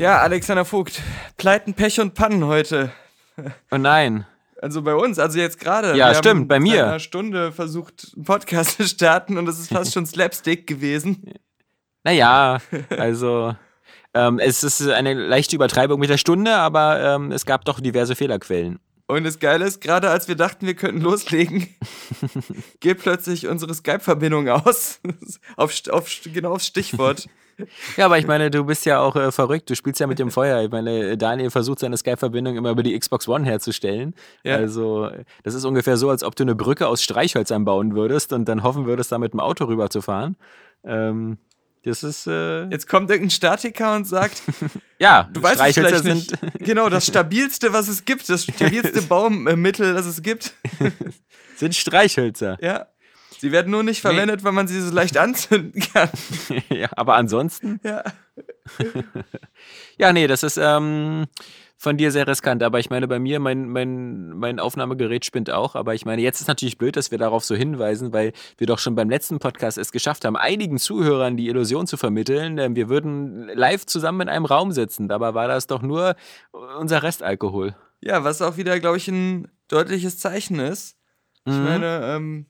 [0.00, 1.02] Ja, Alexander Vogt,
[1.36, 2.90] Pleiten, Pech und Pannen heute.
[3.70, 4.24] Oh nein.
[4.62, 5.94] Also bei uns, also jetzt gerade.
[5.94, 6.86] Ja, Wir stimmt, bei mir.
[6.86, 11.34] Einer Stunde versucht, einen Podcast zu starten und es ist fast schon Slapstick gewesen.
[12.02, 13.54] Naja, also
[14.14, 18.16] ähm, es ist eine leichte Übertreibung mit der Stunde, aber ähm, es gab doch diverse
[18.16, 18.78] Fehlerquellen.
[19.06, 21.68] Und das Geile ist, gerade als wir dachten, wir könnten loslegen,
[22.80, 24.98] geht plötzlich unsere Skype-Verbindung aus.
[25.56, 27.26] auf, auf, genau aufs Stichwort.
[27.96, 30.30] Ja, aber ich meine, du bist ja auch äh, verrückt, du spielst ja mit dem
[30.30, 30.62] Feuer.
[30.62, 34.14] Ich meine, Daniel versucht seine Skype-Verbindung immer über die Xbox One herzustellen.
[34.44, 34.56] Ja.
[34.56, 35.10] Also,
[35.42, 38.62] das ist ungefähr so, als ob du eine Brücke aus Streichholz bauen würdest und dann
[38.62, 40.36] hoffen würdest, da mit dem Auto rüber zu fahren.
[40.84, 41.38] Ähm,
[41.82, 44.42] das ist, äh, Jetzt kommt irgendein Statiker und sagt,
[44.98, 46.64] ja, du weißt es Streichhölzer vielleicht sind, nicht.
[46.66, 50.54] Genau, das stabilste, was es gibt, das stabilste Baummittel, das es gibt.
[51.56, 52.58] sind Streichhölzer.
[52.60, 52.86] Ja.
[53.40, 56.10] Sie werden nur nicht verwendet, weil man sie so leicht anzünden kann.
[56.68, 57.80] ja, aber ansonsten.
[57.82, 58.02] Ja.
[59.98, 61.26] Ja, nee, das ist ähm,
[61.76, 62.62] von dir sehr riskant.
[62.62, 65.74] Aber ich meine, bei mir, mein, mein, mein Aufnahmegerät spinnt auch.
[65.74, 68.78] Aber ich meine, jetzt ist natürlich blöd, dass wir darauf so hinweisen, weil wir doch
[68.78, 72.88] schon beim letzten Podcast es geschafft haben, einigen Zuhörern die Illusion zu vermitteln, ähm, wir
[72.88, 75.08] würden live zusammen in einem Raum sitzen.
[75.08, 76.14] Dabei war das doch nur
[76.78, 77.74] unser Restalkohol.
[78.02, 80.96] Ja, was auch wieder, glaube ich, ein deutliches Zeichen ist.
[81.46, 81.64] Ich Mhm.
[81.64, 82.46] meine, ähm,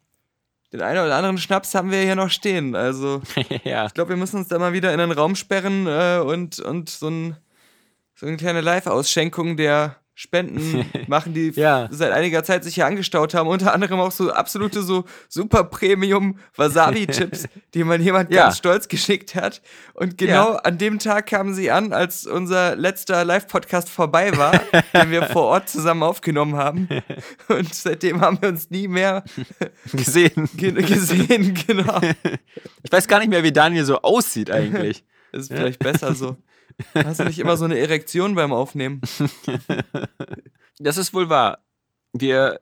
[0.73, 2.75] den einen oder anderen Schnaps haben wir hier noch stehen.
[2.75, 3.23] Also,
[3.65, 3.87] ja.
[3.87, 6.89] ich glaube, wir müssen uns da mal wieder in einen Raum sperren äh, und, und
[6.89, 7.37] so, ein,
[8.15, 11.89] so eine kleine Live-Ausschenkung der Spenden machen, die Ja.
[11.91, 13.49] seit einiger Zeit sich hier angestaut haben.
[13.49, 18.43] Unter anderem auch so absolute so super Premium Wasabi-Chips, die man jemand Ja.
[18.45, 19.63] ganz stolz geschickt hat.
[19.95, 20.57] Und genau Ja.
[20.59, 24.53] an dem Tag kamen sie an, als unser letzter Live-Podcast vorbei war,
[24.95, 26.87] den wir vor Ort zusammen aufgenommen haben.
[27.49, 29.25] Und seitdem haben wir uns nie mehr
[29.91, 30.51] Gesehen.
[30.55, 31.55] ge gesehen.
[31.67, 31.99] Genau.
[32.83, 35.03] Ich weiß gar nicht mehr, wie Daniel so aussieht eigentlich.
[35.33, 36.37] Das ist vielleicht besser so.
[36.95, 39.01] Hast du nicht immer so eine Erektion beim Aufnehmen?
[40.79, 41.59] Das ist wohl wahr.
[42.15, 42.61] Wir,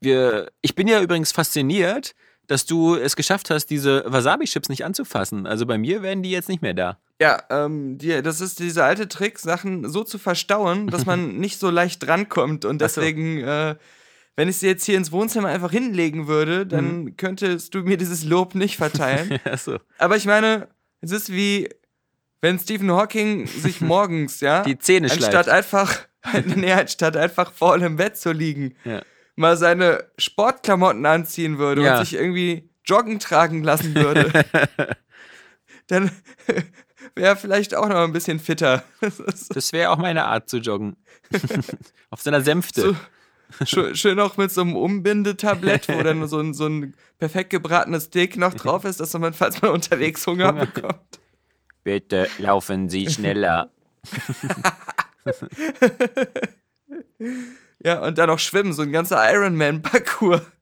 [0.00, 2.14] wir, ich bin ja übrigens fasziniert,
[2.46, 5.46] dass du es geschafft hast, diese Wasabi-Chips nicht anzufassen.
[5.46, 6.98] Also bei mir wären die jetzt nicht mehr da.
[7.20, 11.58] Ja, ähm, die, das ist dieser alte Trick, Sachen so zu verstauen, dass man nicht
[11.58, 12.64] so leicht drankommt.
[12.64, 13.00] Und Ach so.
[13.00, 13.74] deswegen, äh,
[14.36, 17.16] wenn ich sie jetzt hier ins Wohnzimmer einfach hinlegen würde, dann Mhm.
[17.16, 19.38] könntest du mir dieses Lob nicht verteilen.
[19.44, 19.78] Achso.
[19.98, 20.68] Aber ich meine,
[21.00, 21.68] es ist wie,
[22.40, 25.48] wenn Stephen Hawking sich morgens, ja, Die Zähne anstatt schleift.
[25.48, 25.98] einfach,
[26.56, 29.02] nee, anstatt einfach faul im Bett zu liegen, Ja.
[29.36, 31.98] mal seine Sportklamotten anziehen würde Ja.
[31.98, 34.30] und sich irgendwie joggen tragen lassen würde,
[35.88, 36.10] dann
[37.14, 38.82] wäre er vielleicht auch noch ein bisschen fitter.
[39.52, 40.96] Das wäre auch meine Art zu joggen.
[42.10, 42.96] Auf so einer Sänfte.
[43.60, 47.50] So, schön, schön auch mit so einem Umbindetablett, wo dann so ein, so ein perfekt
[47.50, 51.19] gebratenes Steak noch drauf ist, dass man, falls man unterwegs Hunger bekommt.
[51.82, 53.70] Bitte laufen Sie schneller.
[57.82, 60.42] Ja, und dann noch schwimmen, so ein ganzer Ironman-Parcours.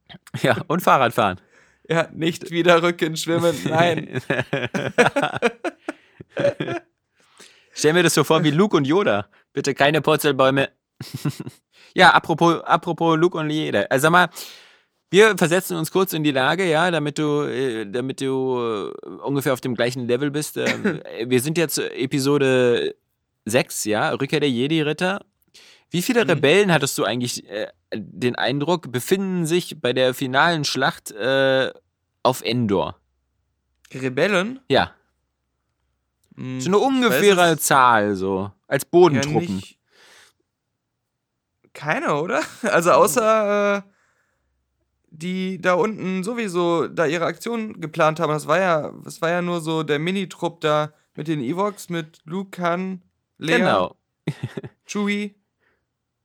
[0.43, 1.39] Ja, und Fahrradfahren.
[1.87, 4.23] Ja, nicht wieder Rücken schwimmen, nein.
[7.73, 9.27] Stell mir das so vor wie Luke und Yoda.
[9.53, 10.71] Bitte keine Purzelbäume.
[11.95, 13.83] ja, apropos, apropos Luke und Yoda.
[13.91, 14.29] Also sag mal,
[15.11, 19.53] wir versetzen uns kurz in die Lage, ja, damit du, äh, damit du äh, ungefähr
[19.53, 20.57] auf dem gleichen Level bist.
[20.57, 22.95] Ähm, äh, wir sind jetzt Episode
[23.47, 25.25] 6, ja, Rückkehr der Jedi-Ritter.
[25.91, 26.31] Wie viele Mhm.
[26.31, 31.73] Rebellen hattest du eigentlich äh, den Eindruck, befinden sich bei der finalen Schlacht äh,
[32.23, 33.01] auf Endor?
[33.95, 34.61] Rebellen?
[34.69, 34.93] Ja,
[36.37, 39.57] Hm, so eine ungefähre Zahl, so, als ja Bodentruppen.
[39.57, 39.79] nicht.
[41.73, 42.43] Keine, oder?
[42.63, 43.83] Also außer äh,
[45.11, 48.33] die da unten sowieso da ihre Aktion geplant haben.
[48.33, 52.21] Das war ja, das war ja nur so der Minitrupp da mit den Evox, mit
[52.25, 53.03] Luke, Han,
[53.39, 53.97] Lea, Genau.
[54.87, 55.35] Chewie.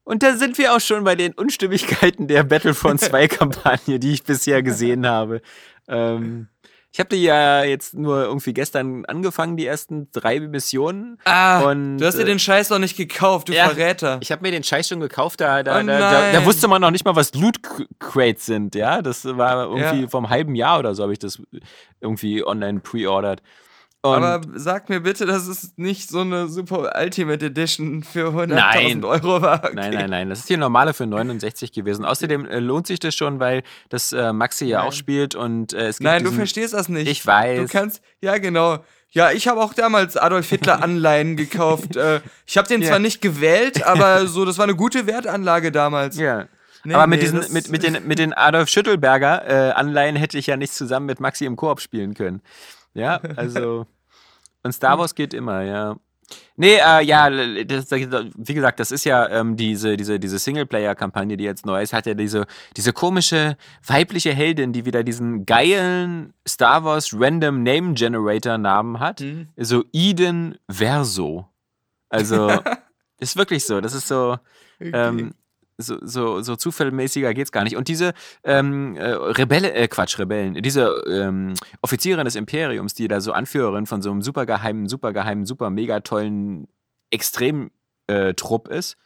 [0.04, 4.22] Und da sind wir auch schon bei den Unstimmigkeiten der Battlefront 2 Kampagne, die ich
[4.22, 5.40] bisher gesehen habe.
[5.88, 6.48] Ähm,
[6.94, 11.18] Ich habe die ja jetzt nur irgendwie gestern angefangen, die ersten drei Missionen.
[11.24, 14.18] Ah, Und, du hast dir äh, den Scheiß noch nicht gekauft, du ja, Verräter.
[14.22, 16.80] Ich habe mir den Scheiß schon gekauft, da, da, Oh da, da, da wusste man
[16.80, 17.56] noch nicht mal, was Loot
[17.98, 19.02] Crates sind, ja.
[19.02, 20.08] Das war irgendwie Ja.
[20.08, 21.42] vom halben Jahr oder so habe ich das
[22.00, 23.42] irgendwie online pre-ordered.
[24.04, 28.46] Und Aber sag mir bitte, dass es nicht so eine super Ultimate Edition für 100.000
[28.48, 29.02] Nein.
[29.04, 29.64] Euro war.
[29.64, 29.72] Okay.
[29.74, 30.28] Nein, nein, nein.
[30.28, 32.04] Das ist die normale für 69 gewesen.
[32.04, 34.88] Außerdem äh, lohnt sich das schon, weil das äh, Maxi ja Nein.
[34.88, 37.08] auch spielt und äh, es gibt Nein, du diesen, verstehst das nicht.
[37.08, 37.62] Ich weiß.
[37.62, 38.84] Du kannst, ja genau.
[39.08, 41.96] Ja, ich habe auch damals Adolf Hitler Anleihen gekauft.
[41.96, 42.88] Äh, ich habe den Ja.
[42.88, 46.18] zwar nicht gewählt, aber so, das war eine gute Wertanlage damals.
[46.18, 46.46] Ja.
[46.84, 50.36] Nee, Aber mit nee, diesen, mit, mit, den, mit den Adolf Schüttelberger äh, Anleihen hätte
[50.36, 52.42] ich ja nicht zusammen mit Maxi im Koop spielen können.
[52.94, 53.86] Ja, also.
[54.62, 55.96] Und Star Wars geht immer, ja.
[56.56, 57.28] Nee, äh, ja,
[57.64, 61.92] das, wie gesagt, das ist ja ähm, diese, diese, diese Singleplayer-Kampagne, die jetzt neu ist,
[61.92, 62.46] hat ja diese,
[62.76, 63.56] diese komische
[63.86, 69.20] weibliche Heldin, die wieder diesen geilen Star Wars Random Name Generator Namen hat.
[69.20, 69.48] Mhm.
[69.56, 71.46] So Eden Verso.
[72.08, 72.50] Also,
[73.18, 73.80] ist wirklich so.
[73.80, 74.38] Das ist so.
[74.80, 75.34] Ähm,
[75.78, 77.76] so, so, so zufallmäßiger geht's gar nicht.
[77.76, 83.20] Und diese ähm, äh, Rebelle, äh, Quatsch, Rebellen, diese ähm, Offizierin des Imperiums, die da
[83.20, 86.68] so Anführerin von so einem supergeheimen, supergeheimen, super mega tollen
[87.10, 88.96] Extrem-Trupp ist.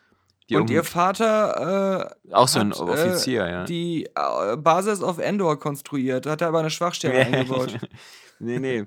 [0.49, 3.65] Die Und ihr Vater äh, auch so ein hat, Offizier, äh, ja.
[3.65, 7.79] die äh, Basis auf Endor konstruiert, hat er aber eine Schwachstelle eingebaut.
[8.38, 8.87] nee, nee.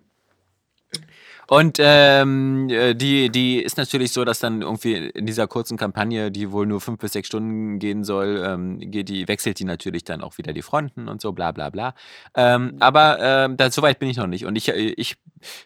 [1.51, 6.31] Und ähm, äh, die, die ist natürlich so, dass dann irgendwie in dieser kurzen Kampagne,
[6.31, 10.05] die wohl nur fünf bis sechs Stunden gehen soll, ähm, geht die, wechselt die natürlich
[10.05, 11.93] dann auch wieder die Fronten und so, bla bla bla.
[12.35, 14.45] Ähm, aber ähm, da, so weit bin ich noch nicht.
[14.45, 15.17] Und ich, äh, ich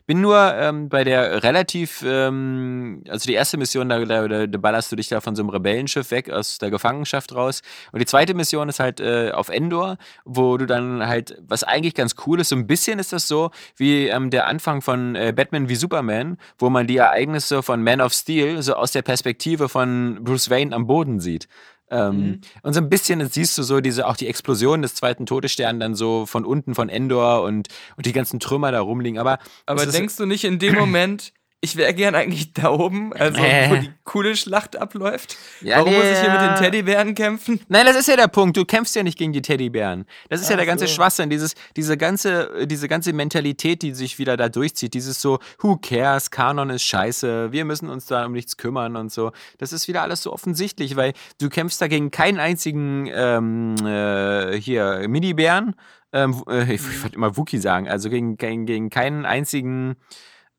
[0.05, 4.91] bin nur ähm, bei der relativ, ähm, also die erste Mission, da, da, da, ballerst
[4.91, 7.61] du dich da von so einem Rebellenschiff weg aus der Gefangenschaft raus.
[7.91, 11.95] Und die zweite Mission ist halt äh, auf Endor, wo du dann halt, was eigentlich
[11.95, 15.33] ganz cool ist, so ein bisschen ist das so wie ähm, der Anfang von äh,
[15.35, 19.69] Batman wie Superman, wo man die Ereignisse von Man of Steel so aus der Perspektive
[19.69, 21.47] von Bruce Wayne am Boden sieht.
[21.91, 25.79] Ähm, Und so ein bisschen siehst du so diese, auch die Explosion des zweiten Todessterns
[25.79, 29.19] dann so von unten von Endor und, und die ganzen Trümmer da rumliegen.
[29.19, 31.31] Aber, Aber denkst du nicht in dem Moment,
[31.65, 33.69] ich wäre gern eigentlich da oben, also Äh.
[33.69, 35.35] wo die coole Schlacht abläuft?
[35.61, 36.53] Ja, Warum muss ich hier mit ja.
[36.53, 37.59] den Teddybären kämpfen?
[37.67, 38.55] Nein, das ist ja der Punkt.
[38.55, 40.05] Du kämpfst ja nicht gegen die Teddybären.
[40.29, 40.93] Das ist ja Ach der ganze so.
[40.93, 41.29] Schwachsinn.
[41.31, 44.93] Dieses, diese, ganze, diese ganze Mentalität, die sich wieder da durchzieht.
[44.93, 49.11] Dieses so, who cares, Kanon ist scheiße, wir müssen uns da um nichts kümmern und
[49.11, 49.31] so.
[49.57, 54.59] Das ist wieder alles so offensichtlich, weil du kämpfst da gegen keinen einzigen ähm, äh,
[54.59, 55.75] hier Mini-Bären.
[56.13, 57.89] Ähm, äh, ich ich wollte immer Wookie sagen.
[57.89, 59.95] Also gegen, gegen, gegen keinen einzigen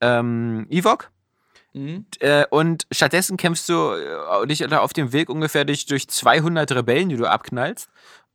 [0.00, 1.10] ähm, Ewok.
[1.72, 2.06] Mhm.
[2.20, 7.08] Äh, und stattdessen kämpfst du äh, dich auf dem Weg ungefähr durch, durch 200 Rebellen,
[7.08, 7.90] die du abknallst.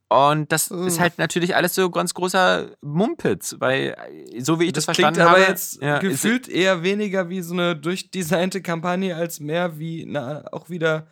[0.09, 0.85] Und das Uh.
[0.85, 3.95] ist halt natürlich alles so ganz großer Mumpitz, weil
[4.33, 7.29] äh, so wie ich das, Das verstanden klingt aber habe, jetzt ja, gefühlt eher weniger
[7.29, 11.07] wie so eine durchdesignte Kampagne als mehr wie na, auch wieder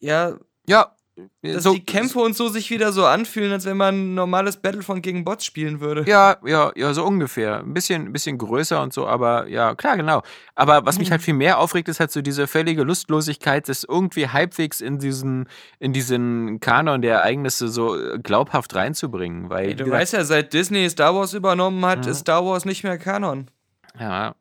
[0.00, 0.36] ja,
[0.66, 0.94] ja,
[1.42, 4.56] dass so, die Kämpfe und so sich wieder so anfühlen, als wenn man ein normales
[4.56, 6.04] Battlefront gegen Bots spielen würde.
[6.08, 7.60] Ja, ja, ja, so ungefähr.
[7.60, 10.22] Ein bisschen, ein bisschen größer und so, aber ja, klar, genau.
[10.56, 14.28] Aber was mich halt viel mehr aufregt, ist halt so diese völlige Lustlosigkeit, das irgendwie
[14.28, 19.50] halbwegs in diesen, in diesen Kanon der Ereignisse so äh, glaubhaft reinzubringen.
[19.50, 22.10] Weil, Ey, wie du gesagt, weißt ja, seit Disney Star Wars übernommen hat, Mhm.
[22.10, 23.50] ist Star Wars nicht mehr Kanon.
[23.98, 24.34] ja,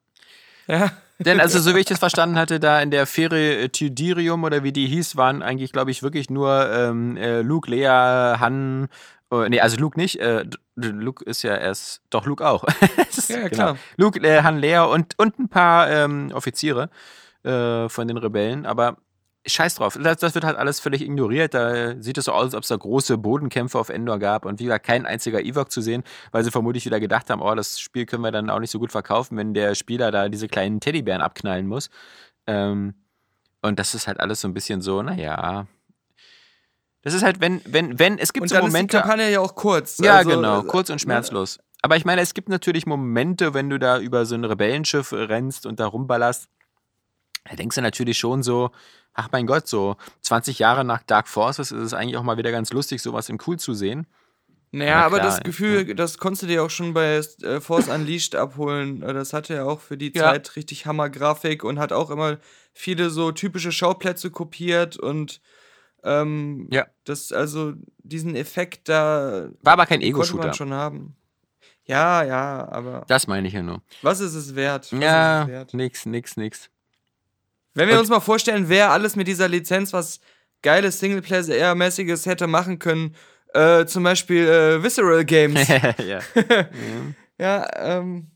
[0.67, 0.91] Ja.
[1.19, 4.63] Denn also, so wie ich das verstanden hatte, da in der Fähre äh, Tydirium oder
[4.63, 8.87] wie die hieß, waren eigentlich, glaube ich, wirklich nur ähm, äh, Luke, Lea, Han.
[9.31, 10.19] Äh, nee, also Luke nicht.
[10.19, 10.45] Äh,
[10.75, 12.01] Luke ist ja erst.
[12.09, 12.65] Doch, Luke auch.
[13.29, 13.49] Ja, genau.
[13.49, 13.77] klar.
[13.97, 16.89] Luke, äh, Han, Lea und, und ein paar ähm, Offiziere
[17.43, 18.65] äh, von den Rebellen.
[18.65, 18.97] Aber
[19.45, 19.97] scheiß drauf.
[20.01, 21.53] Das, das wird halt alles völlig ignoriert.
[21.53, 24.59] Da sieht es so aus, als ob es da große Bodenkämpfe auf Endor gab und
[24.59, 27.79] wie gesagt, kein einziger Ewok zu sehen, weil sie vermutlich wieder gedacht haben, oh, das
[27.79, 30.79] Spiel können wir dann auch nicht so gut verkaufen, wenn der Spieler da diese kleinen
[30.79, 31.89] Teddybären abknallen muss.
[32.47, 32.93] Ähm,
[33.61, 35.67] und das ist halt alles so ein bisschen so, naja.
[37.01, 38.97] Das ist halt, wenn, wenn, wenn, es gibt Und so dann Momente.
[38.97, 39.97] ist die Kampagne ja auch kurz.
[39.97, 41.59] Ja, Also, genau, äh, kurz und schmerzlos.
[41.81, 45.65] Aber ich meine, es gibt natürlich Momente, wenn du da über so ein Rebellenschiff rennst
[45.65, 46.47] und da rumballerst,
[47.45, 48.71] da denkst du natürlich schon so,
[49.13, 52.51] ach mein Gott, so 20 Jahre nach Dark Forces ist es eigentlich auch mal wieder
[52.51, 54.07] ganz lustig, sowas in cool zu sehen.
[54.71, 55.43] Naja, Ja, aber klar, das ja.
[55.43, 59.03] Gefühl, das konntest du dir auch schon bei äh, Force Unleashed abholen.
[59.03, 60.31] Äh, Das hatte ja auch für die Ja.
[60.31, 62.39] Zeit richtig Hammer-Grafik und hat auch immer
[62.73, 65.41] viele so typische Schauplätze kopiert und
[66.03, 66.87] ähm, Ja.
[67.05, 70.47] das, also diesen Effekt da War aber kein Ego-Shooter.
[70.47, 71.15] man schon haben.
[71.85, 73.81] Ja, ja, aber Das meine ich ja nur.
[74.01, 74.85] was ist es wert?
[74.85, 75.73] Was ist Ja, es wert?
[75.75, 76.69] nix, nix, nix.
[77.73, 80.19] Wenn wir Und- uns mal vorstellen, wer alles mit dieser Lizenz was
[80.61, 83.15] geiles Singleplayer-mäßiges hätte machen können,
[83.53, 85.67] äh, zum Beispiel äh, Visceral Games.
[86.07, 86.19] ja.
[87.39, 88.29] Ja, ähm.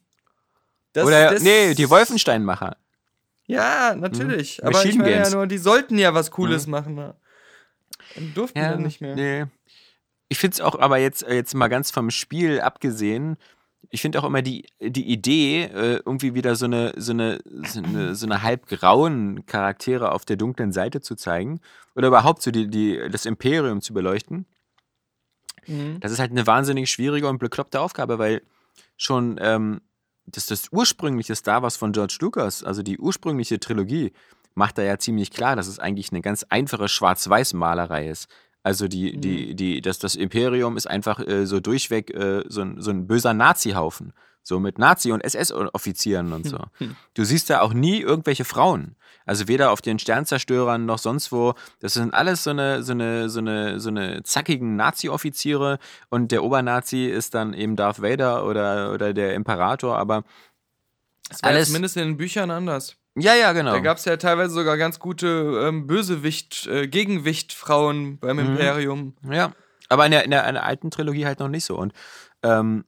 [0.94, 2.78] Das, Oder, das, nee, die Wolfensteinmacher.
[3.46, 4.58] Ja, natürlich.
[4.60, 4.68] Mhm.
[4.68, 6.96] Aber ich meine ja nur, die sollten ja was Cooles machen.
[6.96, 7.16] Ne?
[8.16, 9.16] Und durften dann nicht mehr.
[9.16, 9.46] Nee.
[10.30, 13.38] Ich finde es auch, aber jetzt, äh, jetzt mal ganz vom Spiel abgesehen,
[13.90, 17.82] ich finde auch immer die, die Idee, äh, irgendwie wieder so eine, so, eine, so,
[17.82, 21.62] eine, so eine halb grauen Charaktere auf der dunklen Seite zu zeigen
[21.96, 24.46] oder überhaupt so die, die, das Imperium zu beleuchten,
[25.68, 26.00] Mhm.
[26.00, 28.42] das ist halt eine wahnsinnig schwierige und bekloppte Aufgabe, weil
[28.96, 29.82] schon ähm,
[30.26, 34.14] das, das ursprüngliche Star Wars von George Lucas, also die ursprüngliche Trilogie,
[34.56, 38.28] macht da ja ziemlich klar, dass es eigentlich eine ganz einfache Schwarz-Weiß-Malerei ist.
[38.68, 42.82] Also die, die, die, das, das Imperium ist einfach äh, so durchweg äh, so, ein,
[42.82, 44.12] so ein böser Nazi-Haufen.
[44.44, 46.58] So mit Nazi- und SS-Offizieren und so.
[47.14, 48.96] Du siehst da auch nie irgendwelche Frauen.
[49.26, 51.54] Also weder auf den Sternzerstörern noch sonst wo.
[51.80, 56.44] Das sind alles so eine, so eine, so eine, so eine zackigen Nazi-Offiziere und der
[56.44, 60.24] Obernazi ist dann eben Darth Vader oder, oder der Imperator, aber
[61.30, 62.98] Das alles- zumindest in den Büchern anders.
[63.18, 63.72] Ja, ja, genau.
[63.72, 65.28] Da gab es ja teilweise sogar ganz gute
[65.66, 68.52] ähm, Bösewicht, äh, Gegenwicht-Frauen beim Mhm.
[68.52, 69.16] Imperium.
[69.30, 69.52] Ja,
[69.90, 71.78] aber in der, in, der, in der alten Trilogie halt noch nicht so.
[71.78, 71.94] Und
[72.44, 72.86] ähm,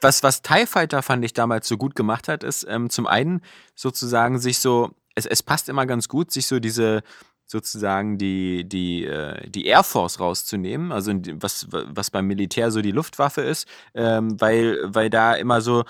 [0.00, 3.40] was, was TIE Fighter fand ich damals so gut gemacht hat, ist ähm, zum einen
[3.74, 7.02] sozusagen sich so, es, es passt immer ganz gut, sich so diese
[7.46, 12.90] sozusagen die, die, äh, die Air Force rauszunehmen, also was, was beim Militär so die
[12.90, 15.84] Luftwaffe ist, ähm, weil, weil da immer so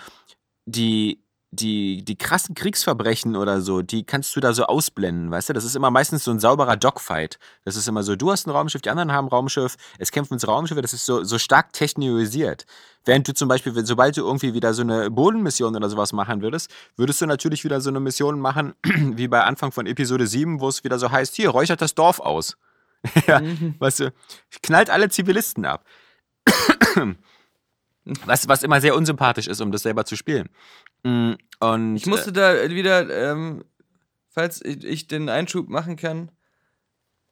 [0.67, 5.53] die, die, die krassen Kriegsverbrechen oder so, die kannst du da so ausblenden, weißt du?
[5.53, 7.39] Das ist immer meistens so ein sauberer Dogfight.
[7.65, 10.35] Das ist immer so, du hast ein Raumschiff, die anderen haben ein Raumschiff, es kämpfen
[10.35, 12.67] ins Raumschiffe, das ist so, so stark technologisiert.
[13.05, 16.71] Während du zum Beispiel, sobald du irgendwie wieder so eine Bodenmission oder sowas machen würdest,
[16.97, 20.69] würdest du natürlich wieder so eine Mission machen, wie bei Anfang von Episode 7, wo
[20.69, 22.57] es wieder so heißt, hier, räuchert das Dorf aus.
[23.29, 23.41] ja,
[23.79, 24.13] weißt du,
[24.63, 25.85] knallt alle Zivilisten ab.
[28.25, 30.49] was, was immer sehr unsympathisch ist, um das selber zu spielen.
[31.03, 33.65] Mm, Und Ich musste da wieder, ähm,
[34.31, 36.31] falls ich, ich den Einschub machen kann,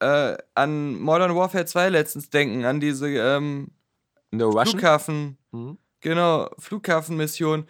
[0.00, 3.68] äh, an Modern Warfare 2 letztens denken, an diese ähm,
[4.32, 4.50] äh, No?
[4.64, 5.78] Flughafen, Mhm.
[6.00, 7.66] genau, Flughafenmission.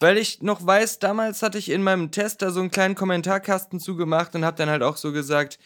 [0.00, 3.80] Weil ich noch weiß, damals hatte ich in meinem Test da so einen kleinen Kommentarkasten
[3.80, 5.58] zugemacht und hab dann halt auch so gesagt,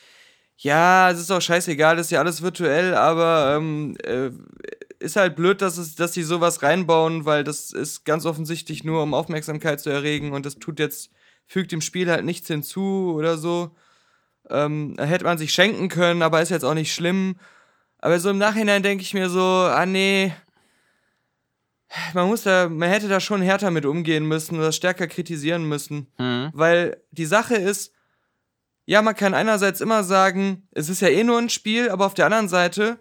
[0.56, 4.30] ja, es ist auch scheißegal, das ist ja alles virtuell, aber ähm, äh,
[5.02, 9.02] ist halt blöd, dass, es, dass die sowas reinbauen, weil das ist ganz offensichtlich nur,
[9.02, 11.10] um Aufmerksamkeit zu erregen und das tut jetzt,
[11.46, 13.74] fügt dem Spiel halt nichts hinzu oder so.
[14.48, 17.36] Ähm, hätte man sich schenken können, aber ist jetzt auch nicht schlimm.
[17.98, 20.32] Aber so im Nachhinein denke ich mir so, ah nee,
[22.14, 26.08] man muss da, man hätte da schon härter mit umgehen müssen oder stärker kritisieren müssen.
[26.18, 26.50] Mhm.
[26.52, 27.92] Weil die Sache ist,
[28.84, 32.14] ja, man kann einerseits immer sagen, es ist ja eh nur ein Spiel, aber auf
[32.14, 32.98] der anderen Seite,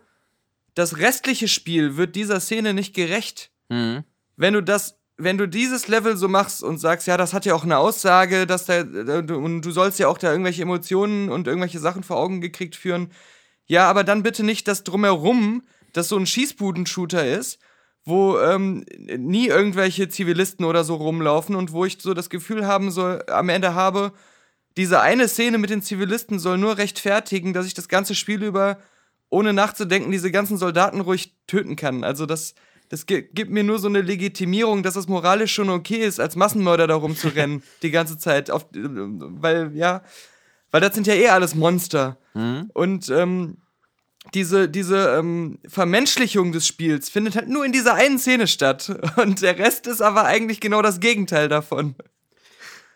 [0.74, 3.52] das restliche Spiel wird dieser Szene nicht gerecht.
[3.70, 4.04] Mhm.
[4.38, 7.54] Wenn du das, wenn du dieses Level so machst und sagst, ja, das hat ja
[7.54, 11.80] auch eine Aussage, dass da, und du sollst ja auch da irgendwelche Emotionen und irgendwelche
[11.80, 13.12] Sachen vor Augen gekriegt führen.
[13.68, 15.64] Ja, aber dann bitte nicht das drumherum,
[15.94, 17.60] das so ein Schießbuden-Shooter ist,
[18.04, 22.92] wo ähm, nie irgendwelche Zivilisten oder so rumlaufen und wo ich so das Gefühl haben
[22.92, 24.14] soll, am Ende habe,
[24.78, 28.80] diese eine Szene mit den Zivilisten soll nur rechtfertigen, dass ich das ganze Spiel über,
[29.32, 32.04] ohne nachzudenken, diese ganzen Soldaten ruhig töten kann.
[32.04, 32.54] Also das,
[32.90, 36.36] das gi- gibt mir nur so eine Legitimierung, dass es moralisch schon okay ist, als
[36.36, 38.52] Massenmörder da rumzurennen die ganze Zeit.
[38.52, 40.04] Auf, weil, ja,
[40.70, 42.18] weil das sind ja eh alles Monster.
[42.74, 43.58] Und ähm,
[44.34, 48.94] diese, diese ähm, Vermenschlichung des Spiels findet halt nur in dieser einen Szene statt.
[49.18, 51.96] Und der Rest ist aber eigentlich genau das Gegenteil davon.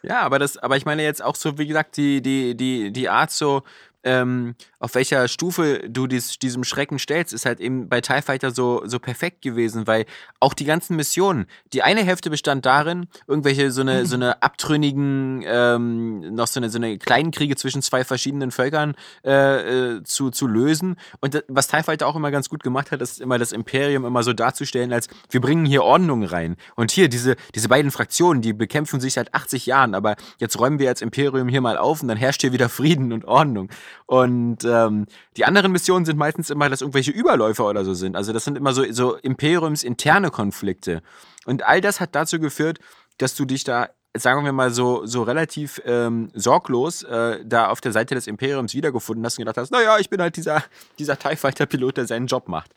[0.04, 3.10] Ja, aber das, aber ich meine jetzt auch so, wie gesagt, die, die, die, die
[3.10, 3.64] Art so,
[4.04, 4.54] ähm,
[4.86, 8.84] auf welcher Stufe du dies, diesem Schrecken stellst, ist halt eben bei TIE Fighter so,
[8.86, 10.06] so perfekt gewesen, weil
[10.40, 15.44] auch die ganzen Missionen, die eine Hälfte bestand darin, irgendwelche so eine, so eine abtrünnigen,
[15.44, 18.94] ähm, noch so eine, so eine kleinen Kriege zwischen zwei verschiedenen Völkern
[19.26, 20.98] äh, äh, zu, zu lösen.
[21.20, 24.06] Und das, was TIE Fighter auch immer ganz gut gemacht hat, ist immer das Imperium
[24.06, 26.58] immer so darzustellen, als wir bringen hier Ordnung rein.
[26.76, 30.78] Und hier, diese, diese beiden Fraktionen, die bekämpfen sich seit 80 Jahren, aber jetzt räumen
[30.78, 33.72] wir als Imperium hier mal auf und dann herrscht hier wieder Frieden und Ordnung.
[34.06, 35.06] Und ähm,
[35.38, 38.16] die anderen Missionen sind meistens immer, dass irgendwelche Überläufer oder so sind.
[38.16, 41.02] Also das sind immer so, so imperiumsinterne Konflikte.
[41.46, 42.80] Und all das hat dazu geführt,
[43.18, 47.82] dass du dich da, sagen wir mal, so, so relativ ähm, sorglos äh, da auf
[47.82, 50.64] der Seite des Imperiums wiedergefunden hast und gedacht hast, naja, ich bin halt dieser,
[51.00, 52.72] dieser TIE Fighter-Pilot, der seinen Job macht.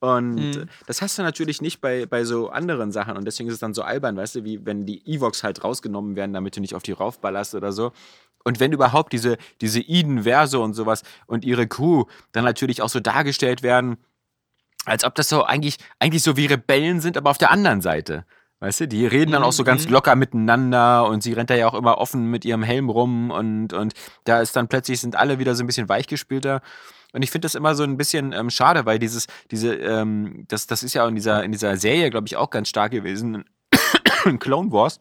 [0.00, 0.68] Und Mhm.
[0.86, 3.16] das hast du natürlich nicht bei, bei so anderen Sachen.
[3.18, 6.16] Und deswegen ist es dann so albern, weißt du, wie wenn die Evox halt rausgenommen
[6.16, 7.92] werden, damit du nicht auf die raufballerst oder so.
[8.44, 13.00] Und wenn überhaupt diese, diese Eden-Verse und sowas und ihre Crew dann natürlich auch so
[13.00, 13.98] dargestellt werden,
[14.86, 18.24] als ob das so eigentlich, eigentlich so wie Rebellen sind, aber auf der anderen Seite.
[18.60, 21.66] Weißt du, die reden dann auch so ganz locker miteinander und sie rennt da ja
[21.66, 23.94] auch immer offen mit ihrem Helm rum und, und
[24.24, 26.60] da ist dann plötzlich sind alle wieder so ein bisschen weichgespülter.
[27.12, 30.66] Und ich finde das immer so ein bisschen ähm, schade, weil dieses, diese, ähm, das,
[30.66, 33.44] das ist ja in dieser, in dieser Serie, glaube ich, auch ganz stark gewesen,
[34.38, 35.00] Clone Wars.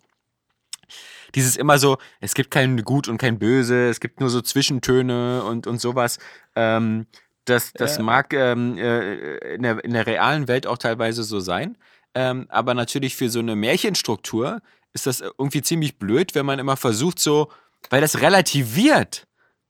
[1.36, 5.44] Dieses immer so, es gibt kein Gut und kein Böse, es gibt nur so Zwischentöne
[5.44, 6.18] und, und sowas.
[6.56, 7.08] Ähm,
[7.46, 8.04] das das Ja.
[8.04, 11.78] mag ähm, äh, in, der, in der realen Welt auch teilweise so sein.
[12.16, 14.62] Ähm, aber natürlich für so eine Märchenstruktur
[14.94, 17.50] ist das irgendwie ziemlich blöd, wenn man immer versucht, so,
[17.90, 19.28] weil das relativiert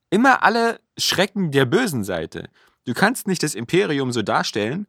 [0.10, 2.50] immer alle Schrecken der bösen Seite.
[2.86, 4.88] Du kannst nicht das Imperium so darstellen,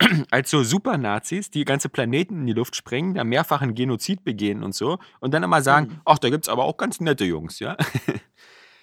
[0.30, 4.74] als so Super-Nazis, die ganze Planeten in die Luft sprengen, da mehrfachen Genozid begehen und
[4.74, 7.76] so, und dann immer sagen, ach, da gibt's aber auch ganz nette Jungs, ja?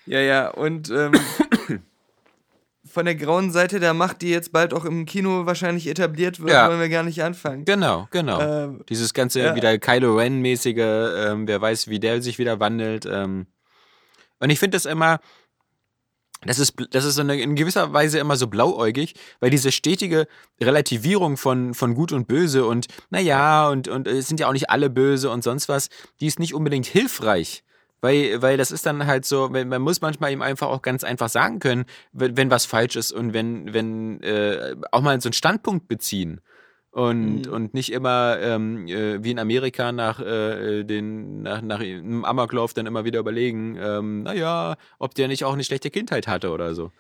[0.08, 1.14] Ja, ja, und ähm,
[2.86, 6.52] von der grauen Seite der Macht, die jetzt bald auch im Kino wahrscheinlich etabliert wird,
[6.52, 6.70] Ja.
[6.70, 7.66] wollen wir gar nicht anfangen.
[7.66, 8.40] Genau, genau.
[8.40, 9.56] Ähm, Dieses ganze ja.
[9.56, 13.08] wieder Kylo Ren-mäßige, ähm, wer weiß, wie der sich wieder wandelt.
[13.12, 13.48] Ähm.
[14.40, 15.20] Und ich finde das immer,
[16.42, 20.28] das ist, das ist in gewisser Weise immer so blauäugig, weil diese stetige
[20.62, 24.70] Relativierung von, von Gut und Böse und naja, und, und es sind ja auch nicht
[24.70, 25.90] alle böse und sonst was,
[26.20, 27.64] die ist nicht unbedingt hilfreich.
[28.02, 31.30] Weil, weil das ist dann halt so, man muss manchmal ihm einfach auch ganz einfach
[31.30, 35.34] sagen können, wenn, wenn was falsch ist und wenn, wenn äh, auch mal so einen
[35.34, 36.42] Standpunkt beziehen.
[36.96, 37.52] Und, Mhm.
[37.54, 42.74] und nicht immer ähm, äh, wie in Amerika nach, äh, den, nach, nach einem Amoklauf
[42.74, 46.74] dann immer wieder überlegen, ähm, naja, ob der nicht auch eine schlechte Kindheit hatte oder
[46.74, 46.92] so.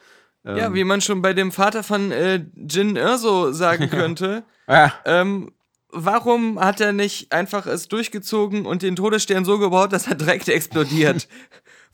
[0.43, 4.43] Ähm, ja, wie man schon bei dem Vater von äh, Jin Erso sagen könnte.
[4.67, 5.53] ja, ähm,
[5.93, 10.49] warum hat er nicht einfach es durchgezogen und den Todesstern so gebaut, dass er direkt
[10.59, 11.29] explodiert?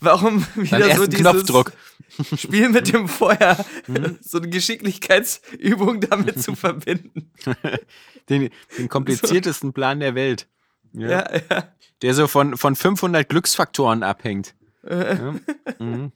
[0.01, 1.71] Warum wieder so dieses Knopfdruck.
[2.35, 3.55] Spiel mit dem Feuer,
[3.87, 4.17] Mhm.
[4.21, 7.31] so eine Geschicklichkeitsübung damit zu verbinden?
[8.29, 10.47] Den, den kompliziertesten Plan der Welt.
[10.93, 11.09] Ja.
[11.09, 11.63] Ja, ja.
[12.01, 14.55] Der so von, von 500 Glücksfaktoren abhängt.
[14.89, 15.35] Ja.
[15.79, 16.11] Mhm.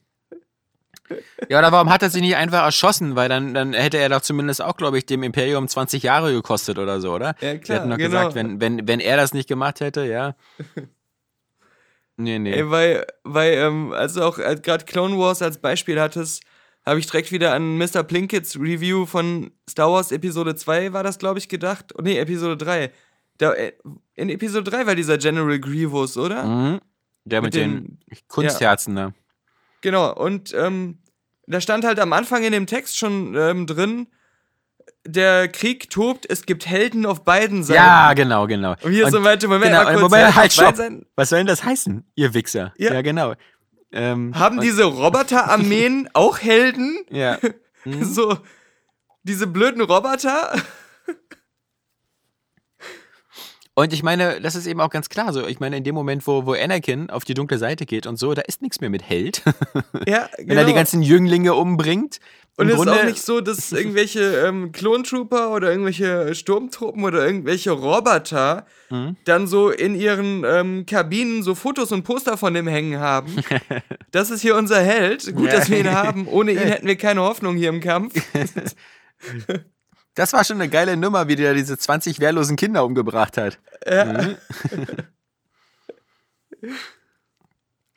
[1.48, 3.14] ja, oder warum hat er sich nicht einfach erschossen?
[3.16, 6.78] Weil dann, dann hätte er doch zumindest auch, glaube ich, dem Imperium 20 Jahre gekostet
[6.78, 7.36] oder so, oder?
[7.40, 8.08] Ja, Wir klar, hatten doch genau.
[8.18, 10.34] gesagt, wenn, wenn, wenn er das nicht gemacht hätte, ja.
[12.16, 12.52] Nee, nee.
[12.52, 16.42] Ey, weil, weil ähm, also auch äh, gerade Clone Wars als Beispiel hattest,
[16.84, 18.02] habe ich direkt wieder an Mr.
[18.04, 21.92] Plinkets Review von Star Wars Episode 2 war das, glaube ich, gedacht.
[21.98, 22.90] Oh, nee, Episode 3.
[23.38, 23.72] Da, äh,
[24.14, 26.44] in Episode 3 war dieser General Grievous, oder?
[26.44, 26.80] Mhm.
[27.24, 27.98] Der mit, Mit den, den-
[28.28, 29.12] Kunstherzen da.
[29.82, 30.98] Genau, und ähm,
[31.46, 34.06] da stand halt am Anfang in dem Text schon ähm, drin,
[35.06, 37.76] der Krieg tobt, es gibt Helden auf beiden Seiten.
[37.78, 38.74] Ja, genau, genau.
[38.82, 40.76] Und hier Und- so meinte, Moment, genau, mal kurz, Moment, halt, stopp.
[41.16, 42.72] Was soll denn das heißen, ihr Wichser?
[42.76, 42.94] Ja.
[42.94, 43.34] Ja, genau.
[43.92, 46.98] Ähm, Haben diese Roboterarmeen auch Helden?
[47.10, 47.38] Ja.
[47.88, 48.02] Mhm.
[48.02, 48.36] So,
[49.22, 50.60] diese blöden Roboter?
[53.74, 55.46] Und ich meine, das ist eben auch ganz klar so.
[55.46, 58.32] Ich meine, in dem Moment, wo, wo Anakin auf die dunkle Seite geht und so,
[58.32, 59.42] da ist nichts mehr mit Held.
[60.06, 62.18] Ja, Wenn er die ganzen Jünglinge umbringt.
[62.58, 67.70] Und es ist auch nicht so, dass irgendwelche ähm, Klontrooper oder irgendwelche Sturmtruppen oder irgendwelche
[67.72, 69.16] Roboter Mhm.
[69.24, 73.34] dann so in ihren ähm, Kabinen so Fotos und Poster von dem hängen haben.
[74.12, 75.34] Das ist hier unser Held.
[75.34, 76.26] Gut, dass wir ihn haben.
[76.28, 78.14] Ohne ihn hätten wir keine Hoffnung hier im Kampf.
[80.14, 83.58] Das war schon eine geile Nummer, wie der diese 20 wehrlosen Kinder umgebracht hat.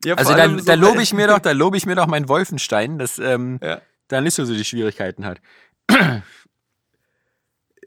[0.04, 1.96] Ja, Also vor da, allem so da lobe ich mir doch, da lobe ich mir
[1.96, 3.82] doch meinen Wolfenstein, dass ähm, Ja.
[4.10, 5.40] Da nicht so, so die Schwierigkeiten hat.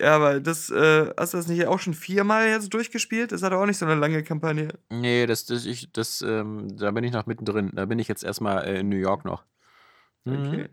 [0.00, 3.30] Ja, aber das, äh, hast du das nicht auch schon viermal jetzt durchgespielt?
[3.30, 4.68] Das hat auch nicht so eine lange Kampagne.
[4.90, 7.70] Nee, das, das, ich, das, ähm, da bin ich noch mittendrin.
[7.74, 9.44] Da bin ich jetzt erstmal äh, in New York noch.
[10.24, 10.46] Mhm.
[10.48, 10.68] Okay.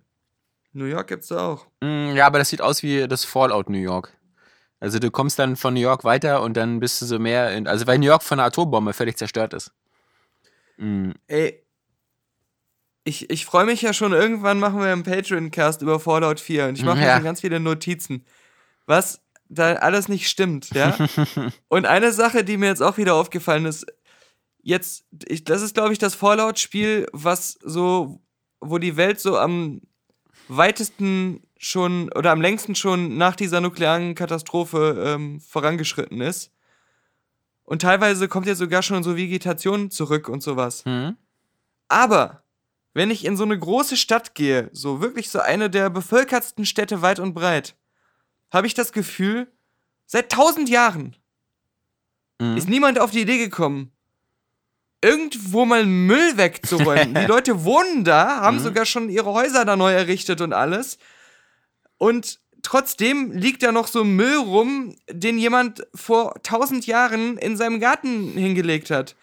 [0.71, 1.67] New York gibt's da auch.
[1.81, 4.13] Mm, Ja, aber das sieht aus wie das Fallout New York.
[4.79, 7.67] Also du kommst dann von New York weiter und dann bist du so mehr in,
[7.67, 9.73] also weil New York von einer Atombombe völlig zerstört ist.
[10.77, 11.61] Mm, Ey,
[13.09, 16.77] ich, ich freue mich ja schon, irgendwann machen wir einen Patreon-Cast über Fallout 4 und
[16.77, 17.15] ich mache mir Ja.
[17.15, 18.23] schon ganz viele Notizen,
[18.85, 20.95] was da alles nicht stimmt, ja?
[21.67, 23.85] und eine Sache, die mir jetzt auch wieder aufgefallen ist,
[24.61, 28.21] jetzt, ich, das ist, glaube ich, das Fallout-Spiel, was so,
[28.61, 29.81] wo die Welt so am
[30.47, 36.51] weitesten schon oder am längsten schon nach dieser nuklearen Katastrophe ähm, vorangeschritten ist.
[37.63, 40.83] Und teilweise kommt ja sogar schon so Vegetation zurück und sowas.
[40.85, 41.17] hm?
[41.87, 42.43] Aber
[42.93, 47.01] wenn ich in so eine große Stadt gehe, so wirklich so eine der bevölkertsten Städte
[47.01, 47.75] weit und breit,
[48.51, 49.47] habe ich das Gefühl,
[50.05, 51.15] seit tausend Jahren
[52.41, 52.55] Mhm.
[52.57, 53.91] ist niemand auf die Idee gekommen,
[55.01, 57.13] irgendwo mal Müll wegzuräumen.
[57.15, 60.97] die Leute wohnen da, haben sogar schon ihre Häuser da neu errichtet und alles.
[61.97, 67.79] Und trotzdem liegt da noch so Müll rum, den jemand vor tausend Jahren in seinem
[67.81, 69.15] Garten hingelegt hat.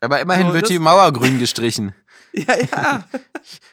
[0.00, 1.94] Aber immerhin So, wird das- die Mauer grün gestrichen.
[2.46, 3.08] Ja, ja.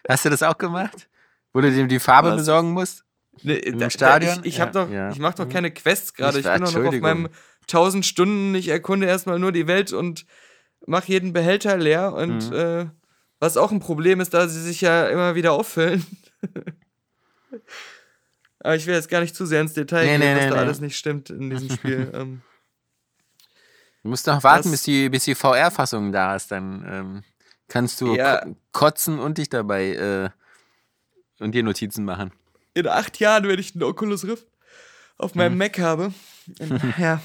[0.07, 1.07] Hast du das auch gemacht?
[1.53, 2.37] Wo du dir die Farbe Was?
[2.37, 3.03] besorgen musst?
[3.43, 4.39] Ne, Im da- Stadion?
[4.39, 5.09] Ich, ich, Ja, doch, ja.
[5.11, 6.39] ich mach doch keine Quests gerade.
[6.39, 7.29] Ich Ich- bin doch noch auf meinem
[7.67, 8.55] 1000 Stunden.
[8.55, 10.25] Ich erkunde erstmal nur die Welt und
[10.87, 12.13] mache jeden Behälter leer.
[12.13, 12.55] Und Mhm.
[12.55, 12.85] äh,
[13.39, 16.05] was auch ein Problem ist, da sie sich ja immer wieder auffüllen.
[18.59, 20.49] Aber ich will jetzt gar nicht zu sehr ins Detail Nee, gehen, nee, was nee,
[20.49, 20.61] da nee.
[20.61, 22.11] alles nicht stimmt in diesem Spiel.
[22.13, 22.41] ähm,
[24.03, 26.51] Du musst noch warten, Das- bis die, bis die VR-Fassung da ist.
[26.51, 27.23] Dann ähm,
[27.67, 28.43] kannst du Ja.
[28.45, 30.29] ko- kotzen und dich dabei äh,
[31.43, 32.31] und dir Notizen machen.
[32.73, 34.47] in acht Jahren, wenn ich einen Oculus Rift
[35.17, 36.13] auf meinem Mac habe.
[36.97, 37.21] ja.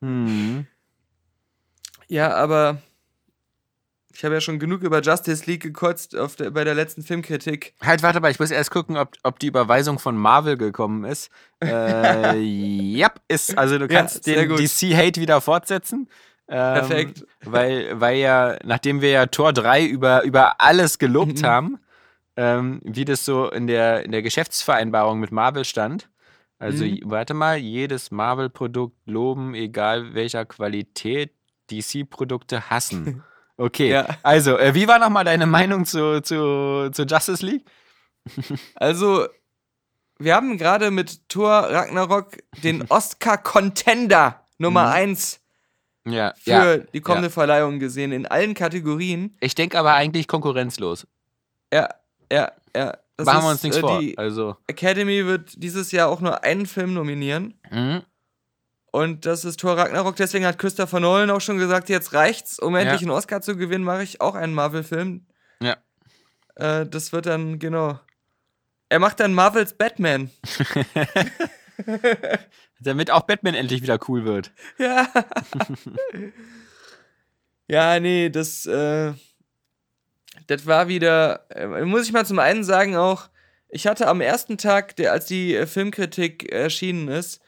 [0.00, 0.66] Hm.
[2.08, 2.80] ja, aber
[4.14, 7.74] ich habe ja schon genug über Justice League gekotzt der, bei der letzten Filmkritik.
[7.82, 11.30] Halt, warte mal, ich muss erst gucken, ob, ob die Überweisung von Marvel gekommen ist.
[11.62, 13.56] Äh, ja, ist.
[13.56, 14.56] Also du Ja, kannst sehr den.
[14.56, 16.08] DC-Hate wieder fortsetzen.
[16.48, 17.26] Ähm, Perfekt.
[17.44, 21.46] Weil, weil ja, nachdem wir ja Tor 3 über, über alles gelobt Mhm.
[21.46, 21.78] haben,
[22.36, 26.08] ähm, wie das so in der, in der Geschäftsvereinbarung mit Marvel stand.
[26.58, 27.00] Also, Mhm.
[27.04, 31.32] warte mal, jedes Marvel-Produkt loben, egal welcher Qualität,
[31.70, 33.22] DC-Produkte hassen.
[33.58, 34.06] Okay, Ja.
[34.22, 37.64] also, äh, wie war nochmal deine Meinung zu, zu, zu Justice League?
[38.74, 39.26] Also,
[40.18, 44.92] wir haben gerade mit Thor Ragnarok den Oscar-Contender Nummer Mhm.
[44.92, 45.40] 1
[46.06, 46.76] Ja, für ja.
[46.78, 49.36] die kommende Verleihung gesehen, in allen Kategorien.
[49.40, 51.06] Ich denke aber eigentlich konkurrenzlos.
[51.72, 51.88] Ja,
[52.32, 52.96] ja, ja.
[53.16, 53.98] Das Machen ist, wir uns nichts äh, vor.
[53.98, 57.54] Die Also, Academy wird dieses Jahr auch nur einen Film nominieren.
[57.70, 58.02] mhm.
[58.92, 60.16] Und das ist Thor Ragnarok.
[60.16, 63.06] Deswegen hat Christopher Nolan auch schon gesagt, jetzt reicht's, um endlich Ja.
[63.08, 65.26] einen Oscar zu gewinnen, mache ich auch einen Marvel-Film.
[65.60, 65.76] Ja.
[66.54, 68.00] Äh, das wird dann, genau.
[68.88, 70.30] Er macht dann Marvels Batman.
[72.80, 74.52] damit auch Batman endlich wieder cool wird.
[74.78, 75.08] Ja.
[77.68, 79.12] ja, nee, das, äh,
[80.46, 83.28] das war wieder, äh, muss ich mal zum einen sagen auch,
[83.68, 87.40] ich hatte am ersten Tag, der, als die äh, Filmkritik erschienen ist,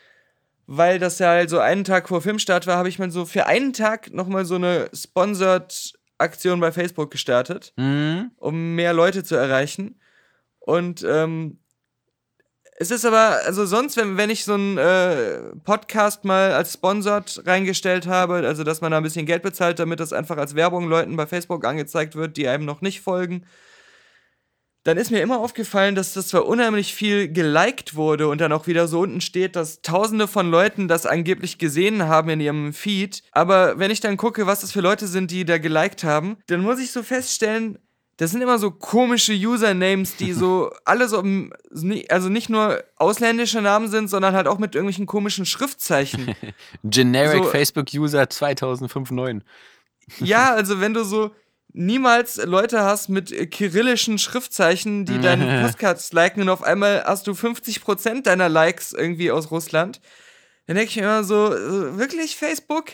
[0.67, 3.47] weil das ja halt so einen Tag vor Filmstart war, habe ich mal so für
[3.47, 8.33] einen Tag nochmal so eine Sponsored-Aktion bei Facebook gestartet Mhm.
[8.37, 10.01] um mehr Leute zu erreichen.
[10.59, 11.61] Und ähm,
[12.81, 17.43] es ist aber, also sonst, wenn, wenn ich so einen äh, Podcast mal als Sponsored
[17.45, 20.88] reingestellt habe, also dass man da ein bisschen Geld bezahlt, damit das einfach als Werbung
[20.88, 23.45] Leuten bei Facebook angezeigt wird, die einem noch nicht folgen,
[24.85, 28.69] dann ist mir immer aufgefallen, dass das zwar unheimlich viel geliked wurde und dann auch
[28.69, 33.25] wieder so unten steht, dass tausende von Leuten das angeblich gesehen haben in ihrem Feed.
[33.33, 36.62] Aber wenn ich dann gucke, was das für Leute sind, die da geliked haben, dann
[36.62, 37.79] muss ich so feststellen,
[38.19, 41.53] das sind immer so komische Usernames, die so alle so, mm,
[42.09, 46.35] also nicht nur ausländische Namen sind, sondern halt auch mit irgendwelchen komischen Schriftzeichen.
[46.85, 49.41] Generic So- Facebook-User 2005-9.
[50.19, 51.31] Ja, also wenn du so
[51.73, 57.33] niemals Leute hast mit kyrillischen Schriftzeichen, die deine Postcards liken und auf einmal hast du
[57.33, 60.01] 50% deiner Likes irgendwie aus Russland,
[60.67, 62.93] dann denke ich mir immer so, äh, wirklich Facebook?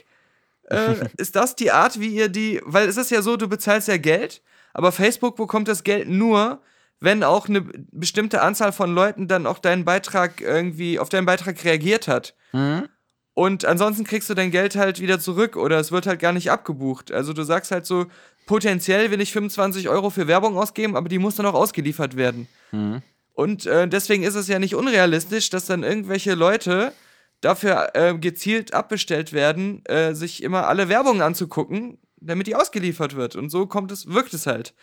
[0.69, 3.89] Äh, ist das die Art, wie ihr die, weil es ist ja so, du bezahlst
[3.89, 4.43] ja Geld,
[4.75, 6.61] aber Facebook bekommt das Geld nur,
[7.01, 11.65] wenn auch eine bestimmte Anzahl von Leuten dann auch deinen Beitrag irgendwie, auf deinen Beitrag
[11.65, 12.35] reagiert hat.
[12.53, 12.89] Mhm.
[13.35, 16.51] Und ansonsten kriegst du dein Geld halt wieder zurück oder es wird halt gar nicht
[16.51, 17.11] abgebucht.
[17.11, 18.07] Also du sagst halt so,
[18.47, 22.49] potenziell will ich 25 Euro für Werbung ausgeben, aber die muss dann auch ausgeliefert werden.
[22.71, 23.03] Mhm.
[23.33, 26.93] Und äh, deswegen ist es ja nicht unrealistisch, dass dann irgendwelche Leute
[27.41, 33.37] dafür äh, gezielt abbestellt werden, äh, sich immer alle Werbungen anzugucken, damit die ausgeliefert wird.
[33.37, 34.75] Und so kommt es, wirkt es halt.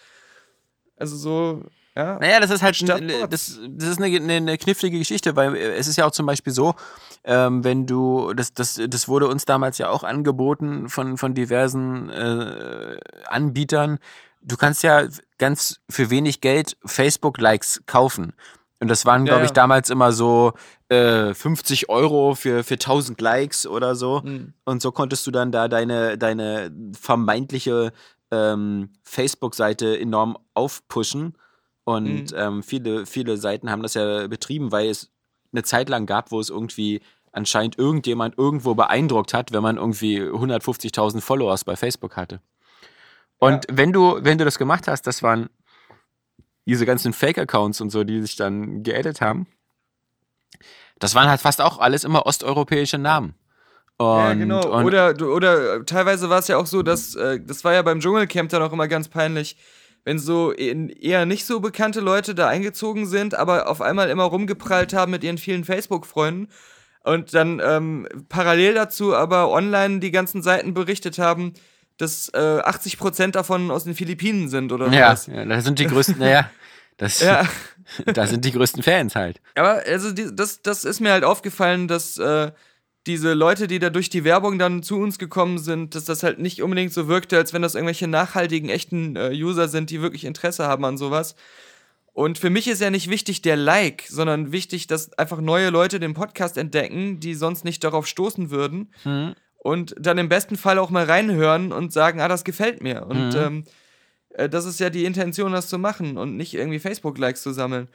[0.96, 1.64] Also so,
[1.96, 2.18] ja.
[2.20, 5.88] Naja, das ist halt das, das ist eine, eine, eine knifflige Geschichte, weil äh, es
[5.88, 6.76] ist ja auch zum Beispiel so,
[7.24, 12.10] ähm, wenn du, das, das, das wurde uns damals ja auch angeboten von, von diversen
[12.10, 14.00] äh, Anbietern,
[14.42, 15.06] du kannst ja
[15.38, 18.34] ganz für wenig Geld Facebook-Likes kaufen.
[18.82, 19.54] Und das waren, Ja, glaube ich, ja.
[19.54, 20.54] damals immer so
[20.90, 24.24] äh, 50 Euro für, für 1000 Likes oder so.
[24.24, 24.54] Hm.
[24.66, 27.94] Und so konntest du dann da deine, deine vermeintliche
[28.32, 31.36] ähm, Facebook-Seite enorm aufpushen.
[31.84, 32.38] Und Mhm.
[32.38, 35.12] ähm, viele, viele Seiten haben das ja betrieben, weil es
[35.54, 37.02] eine Zeit lang gab, wo es irgendwie
[37.34, 42.42] anscheinend irgendjemand irgendwo beeindruckt hat, wenn man irgendwie 150.000 Followers bei Facebook hatte.
[43.38, 45.50] Und wenn du, wenn du das gemacht hast, das waren
[46.66, 49.48] diese ganzen Fake-Accounts und so, die sich dann geaddet haben,
[51.00, 53.36] das waren halt fast auch alles immer osteuropäische Namen.
[53.98, 54.84] Und, ja, genau.
[54.84, 58.50] Oder, oder teilweise war es ja auch so, dass, äh, das war ja beim Dschungelcamp
[58.50, 59.58] dann auch immer ganz peinlich,
[60.04, 64.94] wenn so eher nicht so bekannte Leute da eingezogen sind, aber auf einmal immer rumgeprallt
[64.94, 66.48] haben mit ihren vielen Facebook-Freunden
[67.04, 71.54] und dann ähm, parallel dazu aber online die ganzen Seiten berichtet haben,
[72.02, 75.28] dass äh, 80% davon aus den Philippinen sind oder Ja, was.
[75.28, 76.50] ja, das sind die größten, naja,
[76.98, 77.48] das, Ja.
[78.06, 79.42] das sind die größten Fans halt.
[79.56, 82.52] Aber also die, das, das ist mir halt aufgefallen, dass äh,
[83.08, 86.40] diese Leute, die da durch die Werbung dann zu uns gekommen sind, dass das halt
[86.40, 90.26] nicht unbedingt so wirkte, als wenn das irgendwelche nachhaltigen, echten äh, User sind, die wirklich
[90.26, 91.36] Interesse haben an sowas.
[92.14, 96.00] Und für mich ist ja nicht wichtig der Like, sondern wichtig, dass einfach neue Leute
[96.00, 98.92] den Podcast entdecken, die sonst nicht darauf stoßen würden.
[99.64, 103.06] Und dann im besten Fall auch mal reinhören und sagen, ah, das gefällt mir.
[103.06, 103.64] Und ähm,
[104.30, 107.88] äh, das ist ja die Intention, das zu machen und nicht irgendwie Facebook-Likes zu sammeln.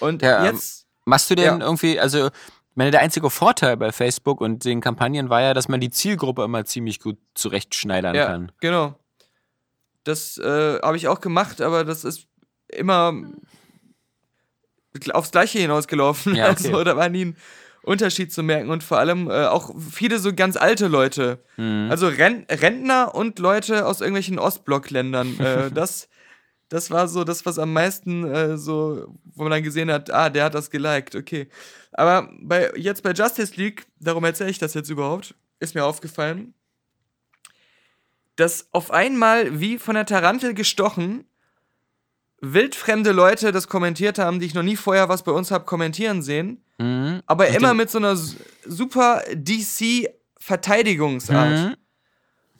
[0.00, 0.86] Und Ja, ähm, jetzt.
[1.04, 1.64] Machst du denn Ja.
[1.66, 2.32] irgendwie, also, ich
[2.76, 6.42] meine, der einzige Vorteil bei Facebook und den Kampagnen war ja, dass man die Zielgruppe
[6.42, 8.50] immer ziemlich gut zurechtschneidern Ja, kann.
[8.60, 8.94] genau.
[10.04, 12.26] Das äh, habe ich auch gemacht, aber das ist
[12.68, 13.14] immer
[15.12, 16.34] aufs Gleiche hinausgelaufen.
[16.34, 16.66] Ja, okay.
[16.66, 17.36] Also da war nie ein
[17.82, 21.42] Unterschied zu merken und vor allem äh, auch viele so ganz alte Leute.
[21.56, 21.88] Mhm.
[21.90, 25.38] Also Ren Rentner und Leute aus irgendwelchen Ostblockländern.
[25.40, 26.08] äh, das,
[26.68, 30.30] das war so das, was am meisten äh, so, wo man dann gesehen hat, ah,
[30.30, 31.48] der hat das geliked, okay.
[31.92, 36.54] Aber bei, jetzt bei Justice League, darum erzähle ich das jetzt überhaupt, ist mir aufgefallen,
[38.36, 41.24] dass auf einmal wie von der Tarantel gestochen
[42.40, 46.22] wildfremde Leute das kommentiert haben, die ich noch nie vorher was bei uns habe kommentieren
[46.22, 47.22] sehen, Mhm.
[47.26, 48.16] aber immer mit so einer
[48.64, 51.50] super DC-Verteidigungsart.
[51.50, 51.76] Mhm.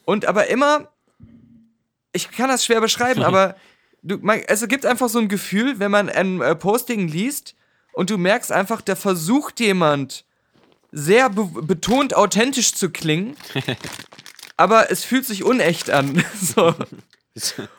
[0.05, 0.89] Und aber immer,
[2.13, 3.57] ich kann das schwer beschreiben, aber
[4.03, 7.55] du, man, es gibt einfach so ein Gefühl, wenn man ein äh, Posting liest
[7.93, 10.25] und du merkst einfach, da versucht jemand
[10.93, 13.37] sehr be betont authentisch zu klingen,
[14.57, 16.25] aber es fühlt sich unecht an.
[16.41, 16.75] so.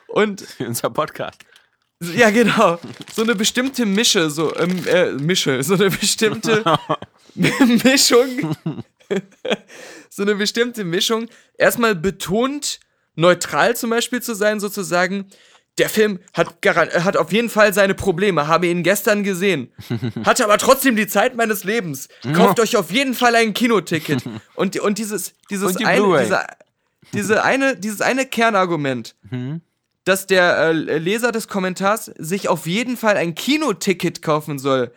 [0.08, 1.46] Und Unser Podcast.
[2.16, 2.80] Ja, genau.
[3.14, 6.64] So eine bestimmte Mische, so, ähm, äh, Mische, so eine bestimmte
[7.84, 8.56] Mischung.
[10.10, 11.28] so eine bestimmte Mischung.
[11.58, 12.80] Erstmal betont
[13.16, 15.28] neutral zum Beispiel zu sein, sozusagen.
[15.80, 19.74] Der Film hat, äh, hat auf jeden Fall seine Probleme, habe ihn gestern gesehen.
[20.24, 22.10] Hatte aber trotzdem die Zeit meines Lebens.
[22.36, 24.24] Kauft euch auf jeden Fall ein Kinoticket.
[24.54, 26.46] Und, und dieses, dieses Und die eine, diese,
[27.14, 29.16] diese eine, dieses eine Kernargument,
[30.06, 34.92] dass der äh, Leser des Kommentars sich auf jeden Fall ein Kinoticket kaufen soll.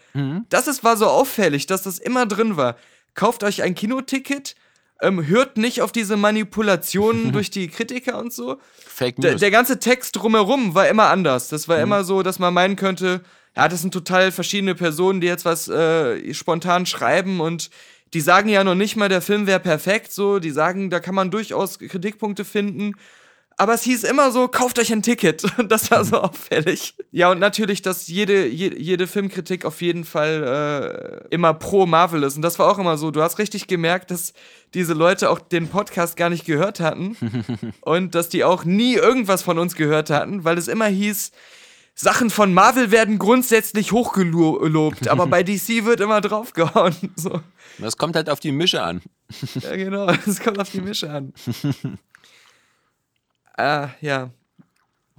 [0.48, 2.76] Das ist, war so auffällig, dass das immer drin war.
[3.14, 4.56] Kauft euch ein Kinoticket,
[5.00, 8.58] ähm, hört nicht auf diese Manipulationen durch die Kritiker und so.
[8.84, 9.40] Fake Der, News.
[9.40, 11.48] der ganze Text drumherum war immer anders.
[11.48, 13.20] Das war immer so, dass man meinen könnte,
[13.56, 17.70] ja, das sind total verschiedene Personen, die jetzt was äh, spontan schreiben und
[18.14, 21.14] die sagen ja noch nicht mal, der Film wäre perfekt, so, die sagen, da kann
[21.14, 22.92] man durchaus Kritikpunkte finden.
[23.58, 25.44] Aber es hieß immer so, kauft euch ein Ticket.
[25.58, 26.94] Und das war so auffällig.
[27.10, 32.22] Ja, und natürlich, dass jede, je, jede Filmkritik auf jeden Fall äh, immer pro Marvel
[32.22, 32.36] ist.
[32.36, 33.10] Und das war auch immer so.
[33.10, 34.34] Du hast richtig gemerkt, dass
[34.74, 37.16] diese Leute auch den Podcast gar nicht gehört hatten.
[37.80, 41.32] und dass die auch nie irgendwas von uns gehört hatten, weil es immer hieß,
[41.98, 46.94] Sachen von Marvel werden grundsätzlich hochgelobt, aber bei DC wird immer draufgehauen.
[47.16, 47.40] So.
[47.78, 49.00] Das kommt halt auf die Mische an.
[49.54, 50.12] Ja, genau.
[50.26, 51.32] Es kommt auf die Mische an.
[53.56, 54.30] Ah, ja.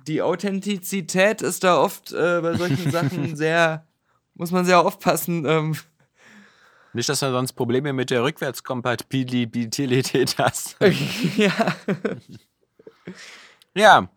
[0.08, 3.86] Die Authentizität ist da oft äh, bei solchen Sachen sehr,
[4.36, 5.45] muss man sehr aufpassen.
[5.45, 5.76] Ähm,
[6.93, 10.78] Nicht, dass du sonst Probleme mit der Rückwärtskompatibilität hast.
[11.38, 11.52] ja.
[13.76, 14.10] Ja.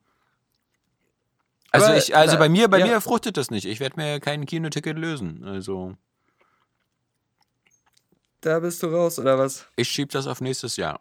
[1.73, 2.87] Also Aber, ich, also na, bei mir, bei ja.
[2.87, 3.65] mir fruchtet das nicht.
[3.65, 5.45] Ich werde mir kein Kinoticket lösen.
[5.45, 5.97] Also
[8.41, 9.67] Da bist du raus, oder was?
[9.77, 11.01] ich schieb das auf nächstes Jahr.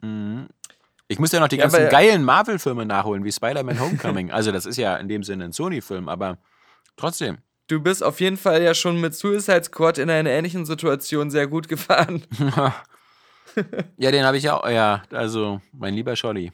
[0.00, 0.48] Mhm.
[1.08, 4.30] Ich muss ja noch die Ja, ganzen aber- geilen Marvel-Filme nachholen, wie Spider-Man Homecoming.
[4.30, 6.38] also das ist ja in dem Sinne ein Sony-Film, aber
[6.96, 7.38] trotzdem.
[7.66, 11.46] Du bist auf jeden Fall ja schon mit Suicide Squad in einer ähnlichen Situation sehr
[11.46, 12.22] gut gefahren.
[13.96, 14.68] Ja, den habe ich auch.
[14.68, 16.52] Ja, also mein lieber Scholli.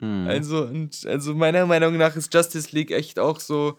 [0.00, 0.26] Mhm.
[0.28, 3.78] Also, und, also meiner Meinung nach ist Justice League echt auch so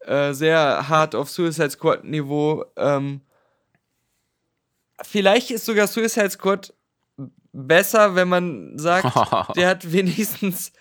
[0.00, 2.64] äh, sehr hart auf Suicide Squad Niveau.
[2.76, 3.20] Ähm,
[5.02, 6.74] vielleicht ist sogar Suicide Squad
[7.54, 9.06] besser, wenn man sagt,
[9.56, 10.72] der hat wenigstens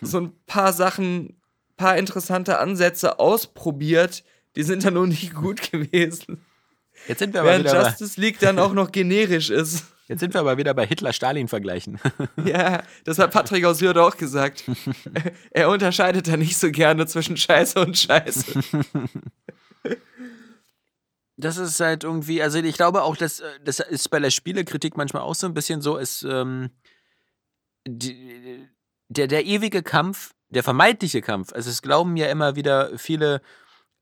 [0.00, 1.40] so ein paar Sachen,
[1.76, 4.24] paar interessante Ansätze ausprobiert.
[4.56, 6.44] Die sind dann nur nicht gut gewesen.
[7.08, 9.84] Jetzt sind wir aber Während wieder Justice League dann auch noch generisch ist.
[10.06, 12.00] jetzt sind wir aber wieder bei Hitler-Stalin vergleichen.
[12.44, 14.64] Ja, das hat Patrick aus Hürde auch gesagt.
[15.50, 18.60] er unterscheidet da nicht so gerne zwischen Scheiße und Scheiße.
[21.36, 24.96] Das ist halt irgendwie, also ich glaube auch, dass äh, das ist bei der Spielekritik
[24.96, 26.70] manchmal auch so ein bisschen so, ist ähm,
[27.86, 28.68] die,
[29.08, 33.42] der, der ewige Kampf der vermeintliche Kampf, also es glauben ja immer wieder viele,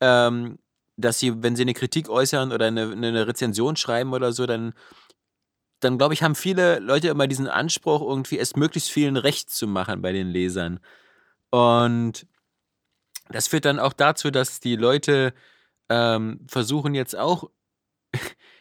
[0.00, 0.58] ähm,
[0.96, 4.74] dass sie, wenn sie eine Kritik äußern oder eine, eine Rezension schreiben oder so, dann,
[5.80, 9.66] dann glaube ich, haben viele Leute immer diesen Anspruch, irgendwie es möglichst vielen recht zu
[9.66, 10.80] machen bei den Lesern.
[11.50, 12.26] Und
[13.30, 15.32] das führt dann auch dazu, dass die Leute
[15.88, 17.50] ähm, versuchen jetzt auch,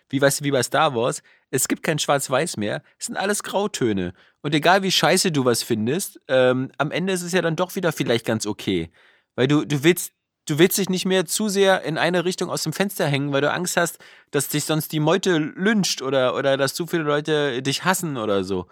[0.09, 3.43] wie weißt du, wie bei Star Wars, es gibt kein Schwarz-Weiß mehr, es sind alles
[3.43, 4.13] Grautöne.
[4.41, 7.75] Und egal wie scheiße du was findest, ähm, am Ende ist es ja dann doch
[7.75, 8.91] wieder vielleicht ganz okay.
[9.35, 10.13] Weil du, du willst,
[10.47, 13.41] du willst dich nicht mehr zu sehr in eine Richtung aus dem Fenster hängen, weil
[13.41, 13.99] du Angst hast,
[14.31, 18.43] dass dich sonst die Meute lyncht oder, oder dass zu viele Leute dich hassen oder
[18.43, 18.67] so.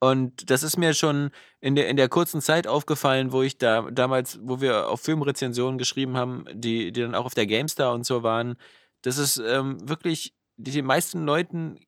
[0.00, 1.30] Und das ist mir schon
[1.60, 5.78] in der, in der kurzen Zeit aufgefallen, wo ich da damals, wo wir auf Filmrezensionen
[5.78, 8.56] geschrieben haben, die, die dann auch auf der GameStar und so waren,
[9.02, 11.78] dass es ähm, wirklich, die meisten Leuten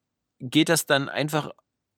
[0.40, 1.50] geht das dann einfach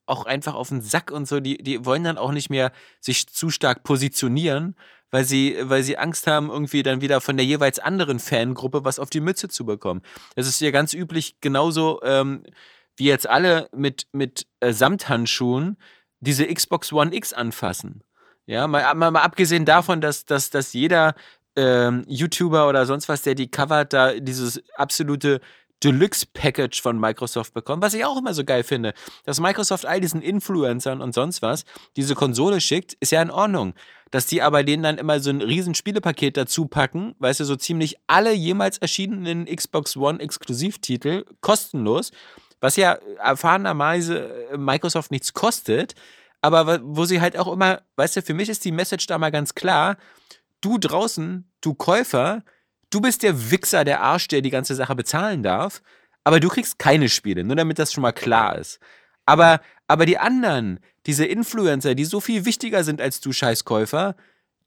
[0.06, 3.26] auch einfach auf den Sack und so, die, die wollen dann auch nicht mehr sich
[3.28, 4.74] zu stark positionieren,
[5.10, 8.98] weil sie, weil sie Angst haben, irgendwie dann wieder von der jeweils anderen Fangruppe was
[8.98, 10.02] auf die Mütze zu bekommen.
[10.34, 12.42] Das ist ja ganz üblich genauso ähm,
[12.96, 15.76] wie jetzt alle mit, mit äh, Samthandschuhen
[16.20, 18.02] diese Xbox One X anfassen.
[18.46, 21.14] Ja, mal, mal, mal abgesehen davon, dass, dass, dass jeder
[21.56, 25.40] ähm, YouTuber oder sonst was, der die covert, da dieses absolute
[25.84, 28.94] Deluxe-Package von Microsoft bekommt, was ich auch immer so geil finde.
[29.24, 31.64] Dass Microsoft all diesen Influencern und sonst was
[31.96, 33.74] diese Konsole schickt, ist ja in Ordnung.
[34.10, 37.56] Dass die aber denen dann immer so ein riesen Spielepaket dazu packen, weißt du, so
[37.56, 42.10] ziemlich alle jemals erschienenen Xbox One Exklusivtitel kostenlos,
[42.60, 45.94] was ja erfahrenerweise äh, Microsoft nichts kostet,
[46.40, 49.30] aber wo sie halt auch immer, weißt du, für mich ist die Message da mal
[49.30, 49.96] ganz klar,
[50.60, 52.44] du draußen, du Käufer,
[52.90, 55.82] du bist der Wichser, der Arsch, der die ganze Sache bezahlen darf,
[56.24, 58.78] aber du kriegst keine Spiele, nur damit das schon mal klar ist.
[59.26, 64.14] Aber, aber die anderen, diese Influencer, die so viel wichtiger sind als du Scheißkäufer,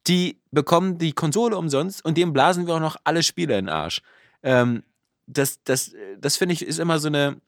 [0.07, 3.73] die bekommen die Konsole umsonst und dem blasen wir auch noch alle Spiele in den
[3.73, 4.01] Arsch.
[4.43, 4.83] Ähm,
[5.27, 7.39] das, das, das finde ich, ist immer so eine,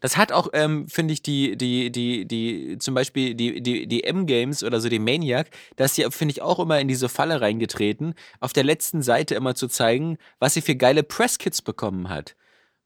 [0.00, 4.04] das hat auch, ähm, finde ich, die, die, die, die, zum Beispiel die, die, die
[4.04, 7.40] M-Games oder so die Maniac, da ist ja, finde ich, auch immer in diese Falle
[7.40, 12.34] reingetreten, auf der letzten Seite immer zu zeigen, was sie für geile Presskits bekommen hat.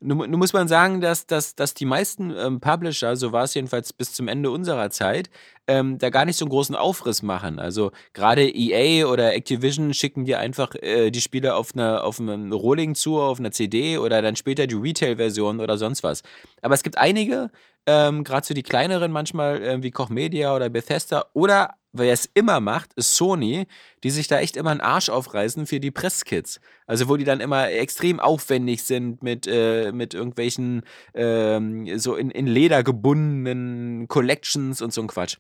[0.01, 3.93] Nun, muss man sagen, dass, dass, dass die meisten ähm, Publisher, so war es jedenfalls
[3.93, 5.29] bis zum Ende unserer Zeit,
[5.67, 7.59] ähm, da gar nicht so einen großen Aufriss machen.
[7.59, 12.53] Also gerade EA oder Activision schicken dir einfach äh, die Spiele auf, einer, auf einem
[12.53, 16.23] Rolling zu, auf einer CD oder dann später die Retail-Version oder sonst was.
[16.63, 17.51] Aber es gibt einige,
[17.89, 22.29] ähm, gerade so die kleineren manchmal, äh, wie Koch Media oder Bethesda oder wer es
[22.35, 23.67] immer macht, ist Sony,
[24.05, 26.61] die sich da echt immer einen Arsch aufreißen für die Presskits.
[26.87, 30.83] Also wo die dann immer extrem aufwendig sind mit, äh, mit irgendwelchen
[31.15, 35.39] ähm, so in, in Leder gebundenen Collections und so ein Quatsch.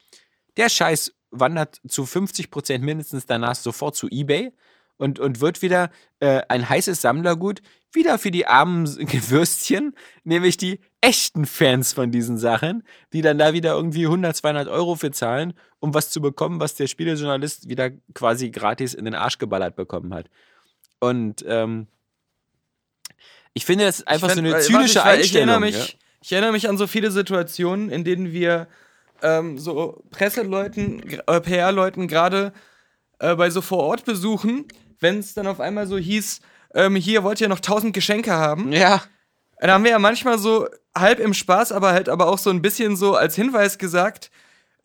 [0.57, 4.53] Der Scheiß wandert zu 50% mindestens danach sofort zu Ebay
[4.97, 7.61] und, und wird wieder äh, ein heißes Sammlergut,
[7.93, 12.83] wieder für die armen Gewürstchen, nämlich die echten Fans von diesen Sachen,
[13.13, 16.75] die dann da wieder irgendwie 100, 200 Euro für zahlen, um was zu bekommen, was
[16.75, 20.29] der Spielejournalist wieder quasi gratis in den Arsch geballert bekommen hat.
[20.99, 21.87] Und ähm,
[23.55, 25.23] ich finde, das ist einfach find, so eine zynische ich, Einstellung.
[25.25, 25.99] Ich erinnere, mich, ja?
[26.23, 28.67] ich erinnere mich an so viele Situationen, in denen wir
[29.23, 32.53] ähm, so Presseleuten, äh, PR-Leuten gerade
[33.21, 34.67] äh, bei so Vorortbesuchen,
[35.01, 36.41] wenn es dann auf einmal so hieß,
[36.75, 38.73] ähm, hier wollt ihr noch tausend Geschenke haben.
[38.73, 39.03] Ja.
[39.61, 42.63] Da haben wir ja manchmal so halb im Spaß, aber halt aber auch so ein
[42.63, 44.31] bisschen so als Hinweis gesagt,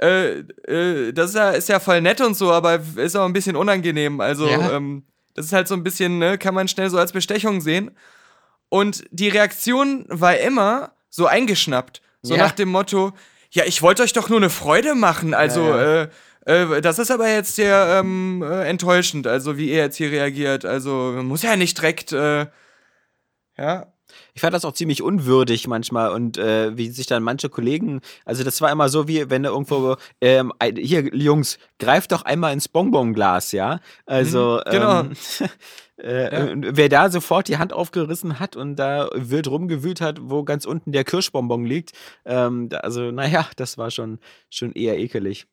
[0.01, 3.33] äh, äh, das ist ja, ist ja voll nett und so, aber ist auch ein
[3.33, 4.19] bisschen unangenehm.
[4.19, 4.73] Also, ja.
[4.73, 7.91] ähm, das ist halt so ein bisschen, ne, kann man schnell so als Bestechung sehen.
[8.69, 12.01] Und die Reaktion war immer so eingeschnappt.
[12.21, 12.43] So ja.
[12.43, 13.13] nach dem Motto,
[13.51, 15.33] ja, ich wollte euch doch nur eine Freude machen.
[15.33, 16.09] Also, ja, äh,
[16.45, 20.65] äh, das ist aber jetzt sehr ähm, äh, enttäuschend, also wie ihr jetzt hier reagiert.
[20.65, 22.47] Also, muss ja nicht direkt, äh,
[23.57, 23.92] ja,
[24.33, 28.43] ich fand das auch ziemlich unwürdig manchmal und äh, wie sich dann manche Kollegen, also
[28.43, 33.51] das war immer so, wie wenn irgendwo, ähm, hier Jungs, greift doch einmal ins Bonbonglas,
[33.51, 33.79] ja.
[34.05, 34.99] Also mhm, genau.
[35.01, 35.13] Ähm,
[35.97, 36.55] äh, ja.
[36.75, 40.91] wer da sofort die Hand aufgerissen hat und da wild rumgewühlt hat, wo ganz unten
[40.91, 41.91] der Kirschbonbon liegt,
[42.25, 45.47] ähm, also naja, das war schon, schon eher ekelig.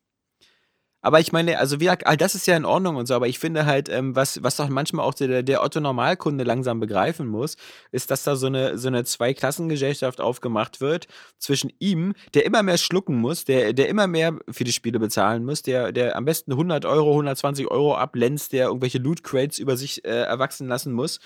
[1.03, 3.39] Aber ich meine, also wie all das ist ja in Ordnung und so, aber ich
[3.39, 7.57] finde halt, ähm, was, was doch manchmal auch der, der Otto-Normalkunde langsam begreifen muss,
[7.91, 11.07] ist, dass da so eine, so eine Zweiklassengesellschaft aufgemacht wird
[11.39, 15.45] zwischen ihm, der immer mehr schlucken muss, der, der immer mehr für die Spiele bezahlen
[15.45, 20.05] muss, der, der am besten 100 Euro, 120 Euro ablänzt, der irgendwelche Loot-Crates über sich
[20.05, 21.19] äh, erwachsen lassen muss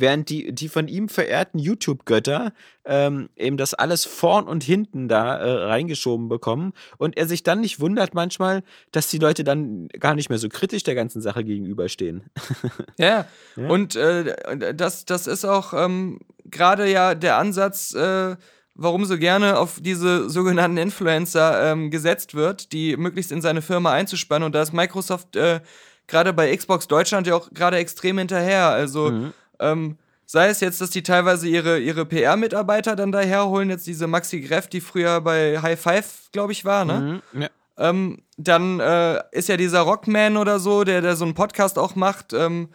[0.00, 2.52] während die, die von ihm verehrten YouTube-Götter
[2.84, 7.60] ähm, eben das alles vorn und hinten da äh, reingeschoben bekommen und er sich dann
[7.60, 11.44] nicht wundert manchmal, dass die Leute dann gar nicht mehr so kritisch der ganzen Sache
[11.44, 12.24] gegenüberstehen.
[12.98, 13.26] Ja,
[13.56, 13.68] Ja.
[13.68, 18.36] und äh, das, das ist auch ähm, gerade ja der Ansatz, äh,
[18.74, 23.92] warum so gerne auf diese sogenannten Influencer ähm, gesetzt wird, die möglichst in seine Firma
[23.92, 24.46] einzuspannen.
[24.46, 25.60] Und da ist Microsoft äh,
[26.06, 28.68] gerade bei Xbox Deutschland ja auch gerade extrem hinterher.
[28.68, 29.32] Also Mhm.
[29.60, 29.96] Ähm,
[30.26, 34.68] sei es jetzt, dass die teilweise ihre, ihre PR-Mitarbeiter dann daherholen, jetzt diese Maxi Greff,
[34.68, 37.22] die früher bei High Five, glaube ich, war, ne?
[37.32, 37.42] Mhm.
[37.42, 37.48] Ja.
[37.78, 41.94] Ähm, dann äh, ist ja dieser Rockman oder so, der, der so einen Podcast auch
[41.94, 42.68] macht, ähm,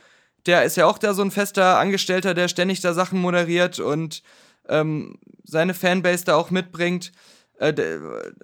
[0.46, 4.22] der ist ja auch da so ein fester Angestellter, der ständig da Sachen moderiert und
[4.68, 7.12] ähm, seine Fanbase da auch mitbringt.
[7.58, 7.74] Äh,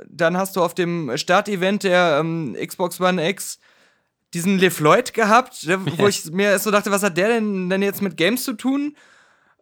[0.08, 3.60] dann hast du auf dem Startevent der ähm, Xbox One X
[4.34, 7.70] diesen Liv Lloyd gehabt, der, wo ich mir erst so dachte, was hat der denn,
[7.70, 8.96] denn jetzt mit Games zu tun?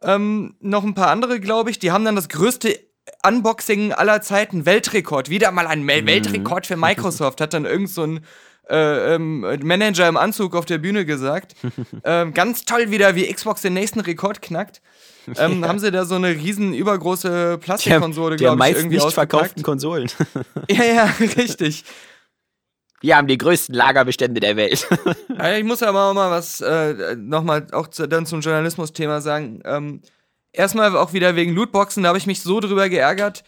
[0.02, 2.78] Ähm, noch ein paar andere, glaube ich, die haben dann das größte
[3.26, 5.28] Unboxing aller Zeiten, Weltrekord.
[5.28, 8.20] Wieder mal ein Mel- Weltrekord für Microsoft, hat dann irgend so ein
[8.68, 11.56] äh, ähm, Manager im Anzug auf der Bühne gesagt.
[12.04, 14.80] ähm, ganz toll wieder, wie Xbox den nächsten Rekord knackt.
[15.36, 19.62] Ähm, Haben sie da so eine riesen übergroße Plastikkonsole, glaube ich, irgendwie nicht verkauften.
[19.62, 20.10] Konsolen.
[20.70, 21.04] Ja, ja,
[21.36, 21.84] richtig.
[23.00, 24.86] Wir haben die größten Lagerbestände der Welt.
[25.38, 29.60] Ja, Ich muss aber auch mal was äh, nochmal auch zu, dann zum Journalismus-Thema sagen.
[29.64, 30.02] Ähm,
[30.52, 33.42] erstmal auch wieder wegen Lootboxen, da habe ich mich so drüber geärgert.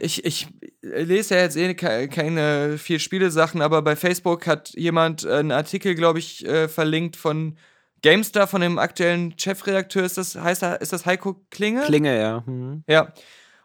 [0.00, 0.48] Ich, ich
[0.82, 5.94] lese ja jetzt eh ke- keine viel Spiele-Sachen, aber bei Facebook hat jemand einen Artikel,
[5.94, 7.56] glaube ich, äh, verlinkt von
[8.02, 10.04] GameStar, von dem aktuellen Chefredakteur.
[10.04, 11.82] Ist das, heißt ist das Heiko Klinge?
[11.82, 12.42] Klinge, ja.
[12.46, 12.84] Mhm.
[12.88, 13.12] Ja.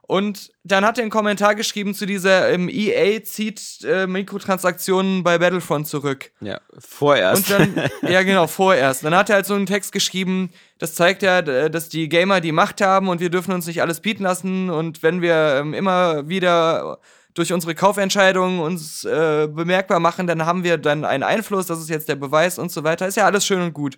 [0.06, 5.38] Und dann hat er einen Kommentar geschrieben zu dieser ähm, EA zieht äh, Mikrotransaktionen bei
[5.38, 6.32] Battlefront zurück.
[6.42, 7.50] Ja, vorerst.
[7.52, 9.04] Und dann, ja genau, vorerst.
[9.06, 12.42] Dann hat er halt so einen Text geschrieben, das zeigt ja, d- dass die Gamer
[12.42, 15.74] die Macht haben und wir dürfen uns nicht alles bieten lassen und wenn wir ähm,
[15.74, 17.00] immer wieder
[17.34, 21.90] durch unsere Kaufentscheidungen uns äh, bemerkbar machen, dann haben wir dann einen Einfluss, das ist
[21.90, 23.08] jetzt der Beweis und so weiter.
[23.08, 23.98] Ist ja alles schön und gut.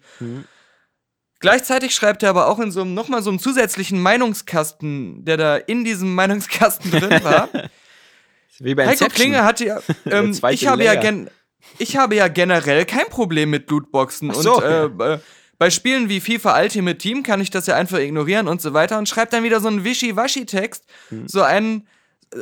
[1.45, 5.57] Gleichzeitig schreibt er aber auch in so einem, nochmal so einem zusätzlichen Meinungskasten, der da
[5.57, 7.49] in diesem Meinungskasten drin war.
[8.59, 9.11] Wie bei Heiko Inception.
[9.11, 9.79] Klinge hatte ja,
[10.09, 11.29] ähm, ich habe ja gen
[11.77, 15.19] ich habe ja generell kein Problem mit Lootboxen so, und äh, äh,
[15.59, 18.97] bei Spielen wie FIFA Ultimate Team kann ich das ja einfach ignorieren und so weiter
[18.97, 21.27] und schreibt dann wieder so einen Wischi-Waschi-Text, Hm.
[21.27, 21.87] so einen,
[22.33, 22.37] äh,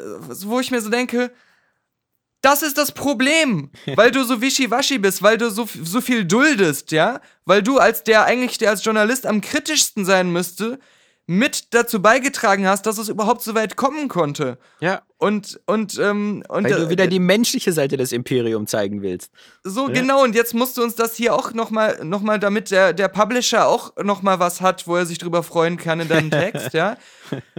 [0.46, 1.30] wo ich mir so denke,
[2.44, 6.92] das ist das Problem, weil du so wischiwaschi bist, weil du so, so viel duldest,
[6.92, 7.22] ja?
[7.46, 10.78] Weil du als der eigentlich, der als Journalist am kritischsten sein müsste,
[11.26, 14.58] mit dazu beigetragen hast, dass es überhaupt so weit kommen konnte.
[14.82, 19.02] Ja, Und, und, ähm, und weil du äh, wieder die menschliche Seite des Imperiums zeigen
[19.02, 19.32] willst.
[19.64, 19.94] so Ja.
[19.94, 23.08] genau, und jetzt musst du uns das hier auch nochmal, noch mal, damit der, der
[23.08, 26.98] Publisher auch nochmal was hat, wo er sich drüber freuen kann in deinem Text, ja,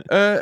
[0.08, 0.40] äh,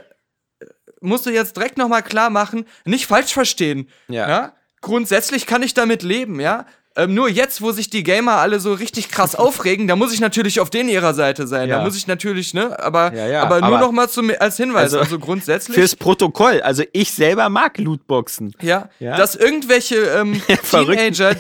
[1.03, 4.29] musst du jetzt direkt nochmal klar machen, nicht falsch verstehen, Ja.
[4.29, 4.53] ja.
[4.81, 6.67] Grundsätzlich kann ich damit leben, ja.
[6.95, 10.21] Ähm, nur jetzt, wo sich die Gamer alle so richtig krass aufregen, da muss ich
[10.21, 11.69] natürlich auf denen ihrer Seite sein.
[11.71, 11.79] Ja.
[11.79, 14.57] Da muss ich natürlich, ne, aber, Ja, ja, aber nur aber- noch mal zum, als
[14.59, 15.75] Hinweis, Also, also, grundsätzlich.
[15.75, 16.61] Fürs Protokoll.
[16.63, 18.55] Also ich selber mag Lootboxen.
[18.61, 20.43] Ja, dass irgendwelche ähm.
[20.71, 21.35] Teenager,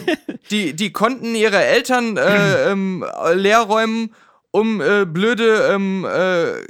[0.50, 3.04] die, die konnten ihre Eltern äh, ähm,
[3.34, 4.14] leer räumen,
[4.52, 6.62] um äh, blöde ähm, äh,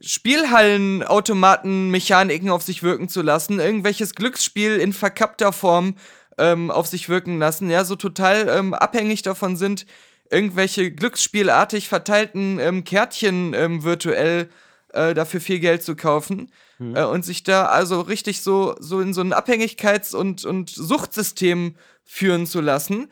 [0.00, 5.94] Spielhallenautomaten-Mechaniken auf sich wirken zu lassen, irgendwelches Glücksspiel in verkappter Form
[6.38, 9.86] ähm, auf sich wirken lassen, ja, so total ähm, abhängig davon sind,
[10.30, 14.48] irgendwelche glücksspielartig verteilten ähm, Kärtchen ähm, virtuell
[14.92, 19.12] äh, dafür viel Geld zu kaufen äh, und sich da also richtig so, so in
[19.12, 23.10] so ein Abhängigkeits- und, und Suchtsystem führen zu lassen.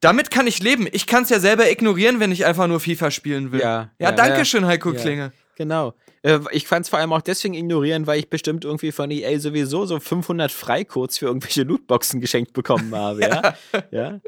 [0.00, 0.86] Damit kann ich leben.
[0.92, 3.60] Ich kann es ja selber ignorieren, wenn ich einfach nur FIFA spielen will.
[3.60, 5.00] Ja, ja, ja, danke schön, Heiko Ja.
[5.00, 5.32] Klinge.
[5.56, 5.94] Genau.
[6.22, 9.38] Äh, Ich fand es vor allem auch deswegen ignorieren, weil ich bestimmt irgendwie von EA
[9.38, 13.20] sowieso so 500 Freicodes für irgendwelche Lootboxen geschenkt bekommen habe.
[13.22, 13.54] Ja.
[13.90, 14.20] ja.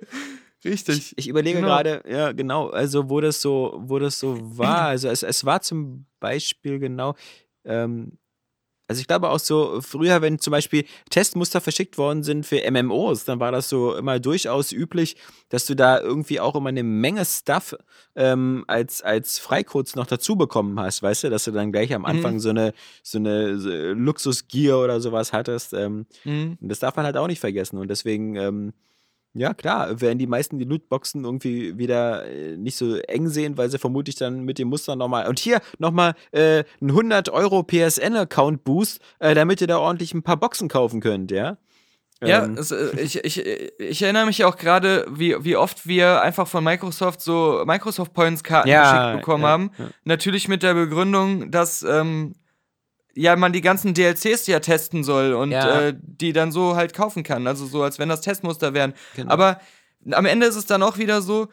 [0.65, 1.15] Richtig.
[1.17, 1.69] Ich überlege Genau.
[1.69, 4.89] gerade, ja, genau, also wo das so, wo das so war.
[4.89, 7.15] Also es, es war zum Beispiel genau,
[7.65, 8.19] ähm,
[8.91, 13.25] also ich glaube auch so, früher, wenn zum Beispiel Testmuster verschickt worden sind für MMOs,
[13.25, 15.15] dann war das so immer durchaus üblich,
[15.49, 17.77] dass du da irgendwie auch immer eine Menge Stuff
[18.17, 22.05] ähm, als, als Freicodes noch dazu bekommen hast, weißt du, dass du dann gleich am
[22.05, 22.75] Anfang so eine,
[23.05, 25.73] so eine so Luxusgier oder sowas hattest.
[25.73, 26.59] Ähm, Mhm.
[26.61, 27.79] und das darf man halt auch nicht vergessen.
[27.79, 28.73] Und deswegen, ähm,
[29.35, 33.71] ja klar, werden die meisten die Lootboxen irgendwie wieder äh, nicht so eng sehen, weil
[33.71, 35.29] sie vermutlich dann mit dem Muster nochmal.
[35.29, 40.37] Und hier nochmal äh, ein 100 Euro PSN-Account-Boost, äh, damit ihr da ordentlich ein paar
[40.37, 41.57] Boxen kaufen könnt, ja?
[42.23, 43.43] Ja, Ähm, es, äh, ich, ich,
[43.79, 48.45] ich erinnere mich auch gerade, wie, wie oft wir einfach von Microsoft so Microsoft Points
[48.45, 49.71] Karten Ja, geschickt bekommen ja, haben.
[49.79, 49.87] ja.
[50.05, 52.35] Natürlich mit der Begründung, dass ähm,
[53.15, 55.81] ja man die ganzen DLCs ja testen soll und Ja.
[55.89, 57.47] äh, die dann so halt kaufen kann.
[57.47, 58.95] Also so, als wenn das Testmuster wären.
[59.17, 59.31] Genau.
[59.33, 59.61] Aber
[60.13, 61.49] am Ende ist es dann auch wieder so,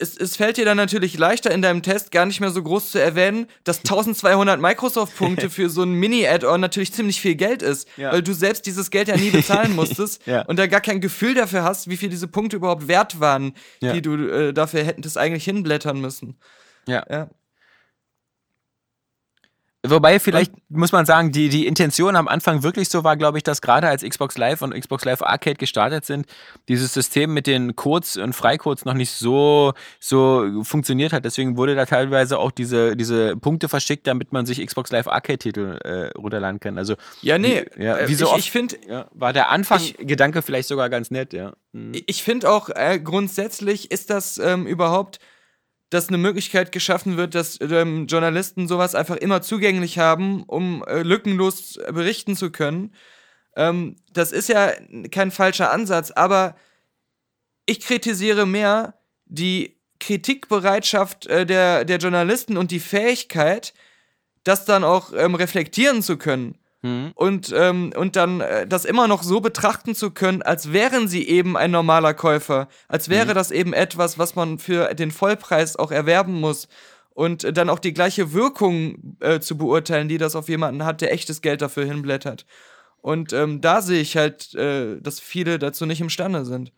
[0.00, 2.90] es, es fällt dir dann natürlich leichter in deinem Test gar nicht mehr so groß
[2.90, 8.10] zu erwähnen, dass 1200 Microsoft-Punkte für so ein Mini-Add-on natürlich ziemlich viel Geld ist, Ja.
[8.12, 10.42] weil du selbst dieses Geld ja nie bezahlen musstest Ja.
[10.46, 13.92] und da gar kein Gefühl dafür hast, wie viel diese Punkte überhaupt wert waren, Ja.
[13.92, 16.38] die du äh, dafür hättest eigentlich hinblättern müssen.
[16.88, 17.28] Ja.
[19.86, 23.44] Wobei vielleicht muss man sagen, die, die Intention am Anfang wirklich so war, glaube ich,
[23.44, 26.26] dass gerade als Xbox Live und Xbox Live Arcade gestartet sind,
[26.68, 31.24] dieses System mit den Codes und Freicodes noch nicht so, so funktioniert hat.
[31.26, 35.78] Deswegen wurde da teilweise auch diese, diese Punkte verschickt, damit man sich Xbox Live Arcade-Titel
[35.84, 36.78] äh, runterladen kann.
[36.78, 39.50] Also Ja, nee, Wie- ja, äh, wie so ich, oft- ich finde ja, war der
[39.50, 41.52] Anfang-Gedanke vielleicht sogar ganz nett, ja.
[41.72, 41.92] Mhm.
[42.06, 45.18] Ich finde auch, äh, grundsätzlich ist das ähm, überhaupt,
[45.90, 51.02] dass eine Möglichkeit geschaffen wird, dass ähm, Journalisten sowas einfach immer zugänglich haben, um äh,
[51.02, 52.94] lückenlos äh, berichten zu können.
[53.56, 54.72] Ähm, das ist ja
[55.10, 56.56] kein falscher Ansatz, aber
[57.66, 58.94] ich kritisiere mehr
[59.26, 63.74] die Kritikbereitschaft äh, der, der Journalisten und die Fähigkeit,
[64.42, 67.12] das dann auch ähm, reflektieren zu können Mhm.
[67.14, 71.26] und, ähm, und dann äh, das immer noch so betrachten zu können, als wären sie
[71.26, 75.90] eben ein normaler Käufer, als wäre das eben etwas, was man für den Vollpreis auch
[75.90, 76.68] erwerben muss
[77.14, 81.00] und äh, dann auch die gleiche Wirkung äh, zu beurteilen, die das auf jemanden hat,
[81.00, 82.44] der echtes Geld dafür hinblättert.
[83.00, 86.70] Und ähm, da sehe ich halt, äh, dass viele dazu nicht imstande sind.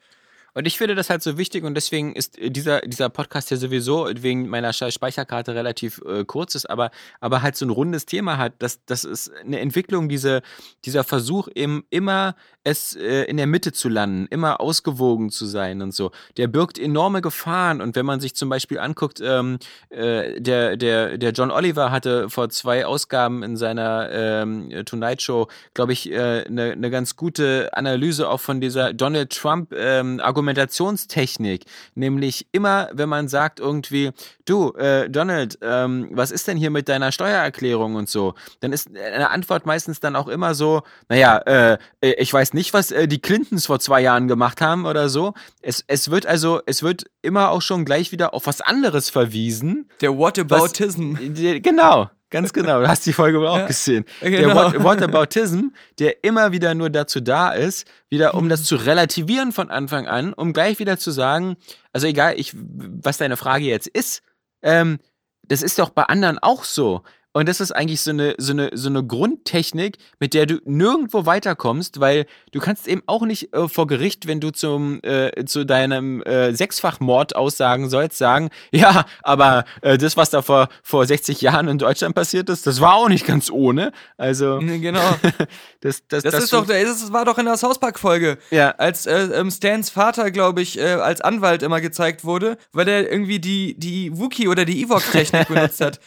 [0.56, 4.08] Und ich finde das halt so wichtig und deswegen ist dieser, dieser Podcast ja sowieso
[4.10, 6.90] wegen meiner Speicherkarte relativ äh, kurz ist, aber,
[7.20, 8.54] aber halt so ein rundes Thema hat.
[8.60, 10.40] Das, das ist eine Entwicklung, diese,
[10.86, 15.82] dieser Versuch, eben immer es äh, in der Mitte zu landen, immer ausgewogen zu sein
[15.82, 16.10] und so.
[16.36, 19.58] Der birgt enorme Gefahren und wenn man sich zum Beispiel anguckt, ähm,
[19.90, 25.48] äh, der, der, der John Oliver hatte vor zwei Ausgaben in seiner ähm, Tonight Show,
[25.74, 31.64] glaube ich, eine äh, ne- ganz gute Analyse auch von dieser Donald Trump ähm, Argumentationstechnik.
[31.94, 34.10] Nämlich immer, wenn man sagt irgendwie,
[34.44, 38.88] du, äh, Donald, ähm, was ist denn hier mit deiner Steuererklärung und so, dann ist
[38.88, 43.08] eine Antwort meistens dann auch immer so, naja, äh, äh, ich weiß nicht, was äh,
[43.08, 45.34] die Clintons vor zwei Jahren gemacht haben oder so.
[45.62, 49.88] Es, es wird also, es wird immer auch schon gleich wieder auf was anderes verwiesen.
[50.00, 51.14] Der Whataboutism.
[51.34, 52.80] Die- Genau, ganz genau.
[52.80, 54.04] Du hast die Folge wohl auch Ja, gesehen.
[54.20, 54.70] genau.
[54.70, 55.68] Der What, Whataboutism,
[55.98, 60.32] der immer wieder nur dazu da ist, wieder um das zu relativieren von Anfang an,
[60.32, 61.56] um gleich wieder zu sagen,
[61.92, 64.22] also egal, ich, was deine Frage jetzt ist,
[64.62, 64.98] ähm,
[65.42, 67.02] das ist doch bei anderen auch so.
[67.36, 71.26] Und das ist eigentlich so eine, so, eine, so eine Grundtechnik, mit der du nirgendwo
[71.26, 75.66] weiterkommst, weil du kannst eben auch nicht äh, vor Gericht, wenn du zum, äh, zu
[75.66, 81.42] deinem äh, Sechsfachmord aussagen sollst, sagen, ja, aber äh, das, was da vor, vor 60
[81.42, 83.92] Jahren in Deutschland passiert ist, das war auch nicht ganz ohne.
[84.16, 85.04] Also, Nee, genau.
[85.82, 88.38] das, das, Das, ist doch, das war doch in der South Park-Folge.
[88.50, 88.70] Ja.
[88.78, 93.12] Als äh, ähm, Stans Vater, glaube ich, äh, als Anwalt immer gezeigt wurde, weil er
[93.12, 96.00] irgendwie die, die Wookie oder die Ewok-Technik benutzt hat.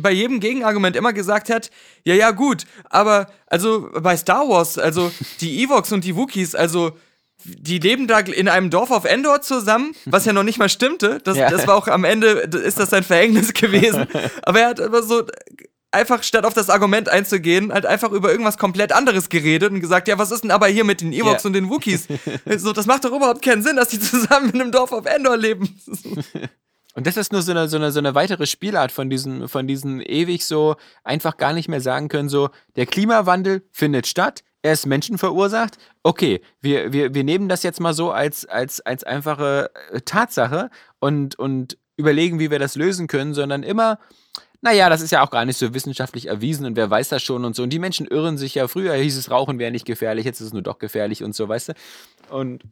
[0.00, 1.70] Bei jedem Gegenargument immer gesagt hat,
[2.04, 5.10] ja, ja, gut, aber also bei Star Wars, also
[5.40, 6.92] die Ewoks und die Wookies, also
[7.44, 11.18] die leben da in einem Dorf auf Endor zusammen, was ja noch nicht mal stimmte.
[11.24, 11.50] Das, Ja.
[11.50, 14.06] das war auch am Ende, ist das sein Verhängnis gewesen.
[14.42, 15.24] Aber er hat immer so
[15.90, 20.06] einfach statt auf das Argument einzugehen, halt einfach über irgendwas komplett anderes geredet und gesagt,
[20.08, 21.48] ja, was ist denn aber hier mit den Ewoks Ja.
[21.48, 22.06] und den Wookies?
[22.58, 25.36] so, das macht doch überhaupt keinen Sinn, dass die zusammen in einem Dorf auf Endor
[25.36, 25.68] leben.
[26.94, 29.66] Und das ist nur so eine, so eine, so eine weitere Spielart von diesen, von
[29.66, 34.72] diesen ewig so einfach gar nicht mehr sagen können, so, der Klimawandel findet statt, er
[34.72, 35.76] ist menschenverursacht.
[36.02, 40.70] Okay, wir, wir, wir nehmen das jetzt mal so als, als, als einfache äh, Tatsache
[41.00, 43.98] und, und überlegen, wie wir das lösen können, sondern immer,
[44.60, 47.44] naja, das ist ja auch gar nicht so wissenschaftlich erwiesen und wer weiß das schon
[47.44, 47.64] und so.
[47.64, 50.48] Und die Menschen irren sich ja, früher hieß es, Rauchen wäre nicht gefährlich, jetzt ist
[50.48, 51.72] es nur doch gefährlich und so, weißt du?
[52.30, 52.62] Und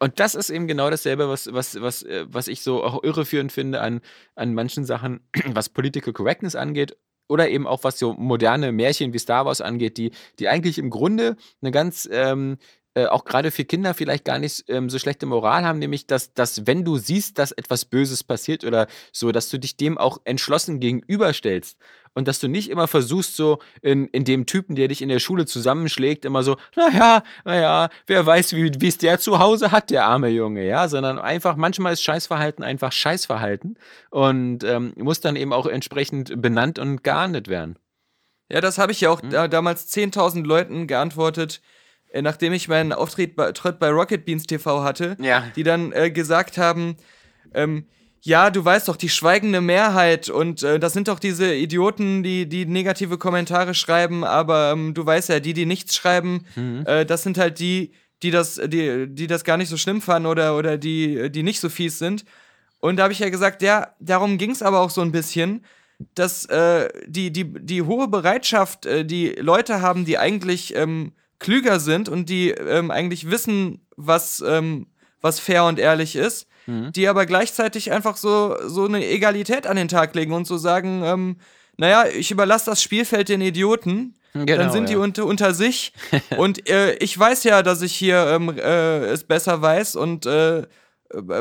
[0.00, 3.50] und das ist eben genau dasselbe, was, was, was, äh, was ich so auch irreführend
[3.50, 4.00] finde an,
[4.36, 6.96] an manchen Sachen, was Political Correctness angeht.
[7.30, 10.88] Oder eben auch was so moderne Märchen wie Star Wars angeht, die, die eigentlich im
[10.88, 12.56] Grunde eine ganz, ähm,
[12.94, 16.32] äh, auch gerade für Kinder vielleicht gar nicht ähm, so schlechte Moral haben, nämlich dass,
[16.32, 20.18] dass wenn du siehst, dass etwas Böses passiert oder so, dass du dich dem auch
[20.24, 21.76] entschlossen gegenüberstellst
[22.14, 25.18] und dass du nicht immer versuchst, so in, in dem Typen, der dich in der
[25.18, 30.04] Schule zusammenschlägt, immer so, naja, naja, wer weiß, wie es der zu Hause hat, der
[30.06, 33.78] arme Junge, ja, sondern einfach, manchmal ist Scheißverhalten einfach Scheißverhalten
[34.10, 37.78] und ähm, muss dann eben auch entsprechend benannt und geahndet werden.
[38.50, 41.60] Ja, das habe ich ja auch da, damals 10.000 Leuten geantwortet,
[42.10, 45.44] äh, nachdem ich meinen Auftritt bei, bei Rocket Beans TV hatte, Ja.
[45.54, 46.96] die dann äh, gesagt haben,
[47.52, 47.86] ähm,
[48.22, 52.48] ja, du weißt doch, die schweigende Mehrheit und äh, das sind doch diese Idioten, die,
[52.48, 56.44] die negative Kommentare schreiben, aber ähm, du weißt ja, die, die nichts schreiben,
[56.84, 57.92] äh, das sind halt die,
[58.22, 61.60] die das, die, die das gar nicht so schlimm fanden oder, oder die, die nicht
[61.60, 62.24] so fies sind.
[62.80, 65.64] Und da habe ich ja gesagt, ja, darum ging es aber auch so ein bisschen,
[66.14, 71.80] dass äh, die, die, die hohe Bereitschaft, äh, die Leute haben, die eigentlich ähm, klüger
[71.80, 74.86] sind und die ähm, eigentlich wissen, was, ähm,
[75.20, 79.88] was fair und ehrlich ist, die aber gleichzeitig einfach so, so eine Egalität an den
[79.88, 81.36] Tag legen und so sagen, ähm,
[81.76, 84.98] naja, ich überlasse das Spielfeld den Idioten, dann Genau, sind die ja.
[84.98, 85.92] unter, unter sich
[86.36, 90.66] und äh, ich weiß ja, dass ich hier ähm, äh, es besser weiß und äh,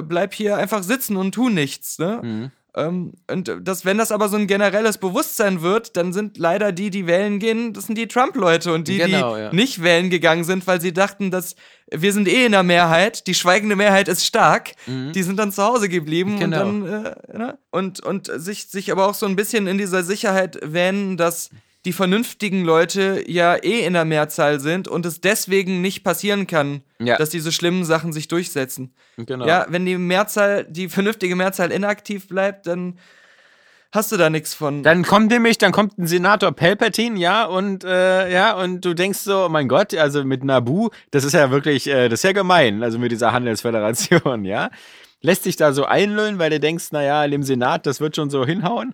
[0.03, 2.21] bleib hier einfach sitzen und tu nichts, ne?
[2.23, 2.51] Mhm.
[2.77, 6.89] Ähm, und das, wenn das aber so ein generelles Bewusstsein wird, dann sind leider die,
[6.91, 9.51] die wählen gehen, das sind die Trump-Leute und die, Genau, die ja.
[9.53, 11.55] nicht wählen gegangen sind, weil sie dachten, dass
[11.91, 15.63] wir sind eh in der Mehrheit, die schweigende Mehrheit ist stark, die sind dann zu
[15.63, 16.39] Hause geblieben Mhm.
[16.39, 16.65] Genau.
[16.67, 17.57] und dann äh, ne?
[17.71, 21.49] und und sich sich aber auch so ein bisschen in dieser Sicherheit wähnen, dass
[21.87, 26.81] die vernünftigen Leute ja eh in der Mehrzahl sind und es deswegen nicht passieren kann,
[26.99, 27.15] Ja.
[27.15, 28.93] dass diese schlimmen Sachen sich durchsetzen.
[29.15, 29.47] Genau.
[29.47, 32.99] Ja, wenn die Mehrzahl, die vernünftige Mehrzahl inaktiv bleibt, dann
[33.93, 34.83] hast du da nichts von.
[34.83, 39.19] Dann kommt nämlich, dann kommt ein Senator Palpatine, ja, und äh, ja, und du denkst
[39.19, 42.33] so, oh mein Gott, also mit Nabu, das ist ja wirklich, äh, das ist ja
[42.33, 44.71] gemein, also mit dieser Handelsföderation, ja.
[45.21, 48.29] Lässt sich da so einlullen, weil du denkst, naja, in dem Senat, das wird schon
[48.29, 48.93] so hinhauen.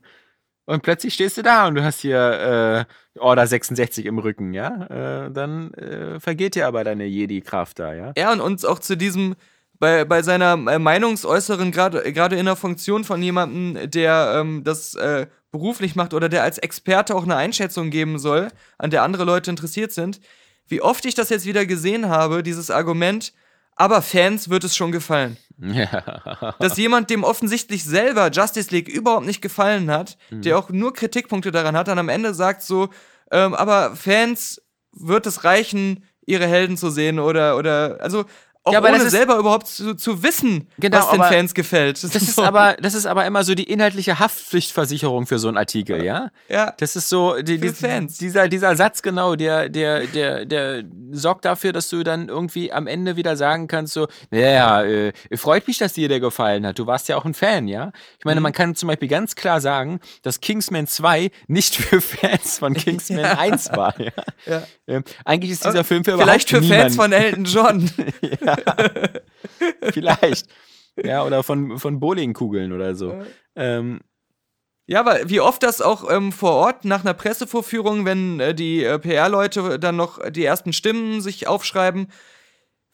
[0.66, 2.86] Und plötzlich stehst du da und du hast hier
[3.16, 5.26] äh, Order 66 im Rücken, ja.
[5.26, 8.14] Äh, dann äh, vergeht dir aber deine Jedi-Kraft da, ja.
[8.18, 9.36] Ja, und uns auch zu diesem,
[9.80, 14.95] bei, bei seiner äh, Meinungsäußeren, gerade gerade in der Funktion von jemandem, der ähm, das
[14.95, 18.47] äh, beruflich macht oder der als Experte auch eine Einschätzung geben soll,
[18.78, 20.22] an der andere Leute interessiert sind,
[20.68, 23.34] wie oft ich das jetzt wieder gesehen habe, dieses Argument,
[23.76, 25.38] aber Fans wird es schon gefallen.
[25.74, 26.56] Ja.
[26.60, 31.51] Dass jemand, dem offensichtlich selber Justice League überhaupt nicht gefallen hat, der auch nur Kritikpunkte
[31.51, 32.89] daran hat, dann am Ende sagt so,
[33.32, 38.26] ähm, aber Fans wird es reichen, ihre Helden zu sehen oder, oder, also
[38.66, 41.53] auch Ja, aber ohne das ist- selber überhaupt zu, zu wissen, Genau, was den Fans
[41.53, 42.01] gefällt.
[42.03, 46.03] Das ist aber, das ist aber immer so die inhaltliche Haftpflichtversicherung für so einen Artikel,
[46.03, 46.30] ja?
[46.49, 47.74] ja, Das ist so, die, die.
[47.74, 52.88] Dieser, dieser Satz, genau, der, der, der, der sorgt dafür, dass du dann irgendwie am
[52.88, 56.80] Ende wieder sagen kannst, so, naja, äh, freut mich, dass dir der gefallen hat.
[56.80, 57.91] Du warst ja auch ein Fan, ja?
[58.20, 58.30] Ich Mhm.
[58.30, 62.74] meine, man kann zum Beispiel ganz klar sagen, dass Kingsman 2 nicht für Fans von
[62.74, 64.11] Kingsman 1 war, ja?
[64.45, 64.64] Ja.
[64.88, 67.89] Ähm, eigentlich ist dieser Film für vielleicht für Fans von Elton John.
[69.93, 70.47] Vielleicht.
[71.01, 73.24] Ja, oder von, von Bowlingkugeln oder so.
[73.56, 74.01] Ähm,
[74.86, 78.84] Ja, aber wie oft das auch ähm, vor Ort nach einer Pressevorführung, wenn äh, die
[78.84, 82.08] äh, PR-Leute dann noch die ersten Stimmen sich aufschreiben,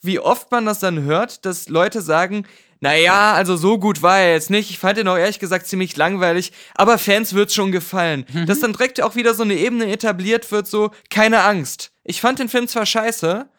[0.01, 2.45] wie oft man das dann hört, dass Leute sagen,
[2.79, 4.69] naja, also so gut war er jetzt nicht.
[4.69, 8.25] Ich fand ihn auch ehrlich gesagt ziemlich langweilig, aber Fans wird's schon gefallen.
[8.45, 11.91] Dass dann direkt auch wieder so eine Ebene etabliert wird, so, keine Angst.
[12.05, 13.49] Ich fand den Film zwar scheiße,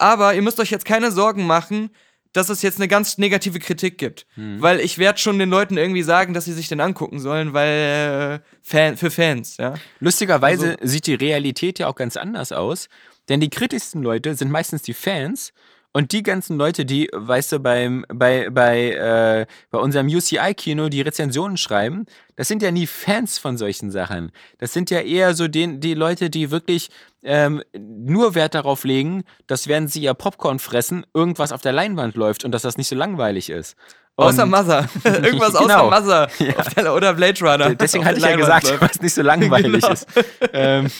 [0.00, 1.90] aber ihr müsst euch jetzt keine Sorgen machen,
[2.32, 4.26] dass es jetzt eine ganz negative Kritik gibt.
[4.62, 8.40] Weil ich werde schon den Leuten irgendwie sagen, dass sie sich den angucken sollen, weil
[8.40, 9.74] äh, Fan, für Fans, ja.
[9.98, 12.88] Lustigerweise sieht die Realität ja auch ganz anders aus,
[13.28, 15.52] denn die kritischsten Leute sind meistens die Fans
[15.92, 21.00] und die ganzen Leute, die, weißt du, beim, bei, bei, äh, bei unserem UCI-Kino die
[21.00, 24.30] Rezensionen schreiben, das sind ja nie Fans von solchen Sachen.
[24.58, 26.90] Das sind ja eher so den, die Leute, die wirklich
[27.22, 32.14] ähm, nur Wert darauf legen, dass während sie ihr Popcorn fressen, irgendwas auf der Leinwand
[32.14, 33.76] läuft und dass das nicht so langweilig ist.
[34.16, 34.88] Außer Und- Mother.
[35.04, 35.90] Irgendwas außer Genau.
[35.90, 36.28] Mother.
[36.56, 37.74] Auf der, oder Blade Runner.
[37.74, 38.80] Deswegen hatte ich ja gesagt, läuft.
[38.82, 39.92] was nicht so langweilig Genau.
[39.92, 40.06] ist.
[40.52, 40.90] Ähm,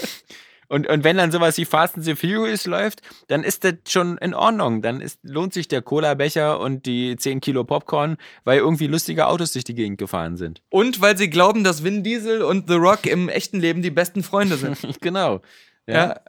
[0.71, 4.17] und, und wenn dann sowas wie Fast and the Furious läuft, dann ist das schon
[4.19, 4.83] in Ordnung.
[4.83, 9.51] Dann ist, lohnt sich der Cola-Becher und die 10 Kilo Popcorn, weil irgendwie lustige Autos
[9.53, 10.63] durch die Gegend gefahren sind.
[10.69, 14.23] Und weil sie glauben, dass Vin Diesel und The Rock im echten Leben die besten
[14.23, 14.79] Freunde sind.
[15.01, 15.41] genau.
[15.89, 15.95] Ja.
[15.95, 16.21] ja.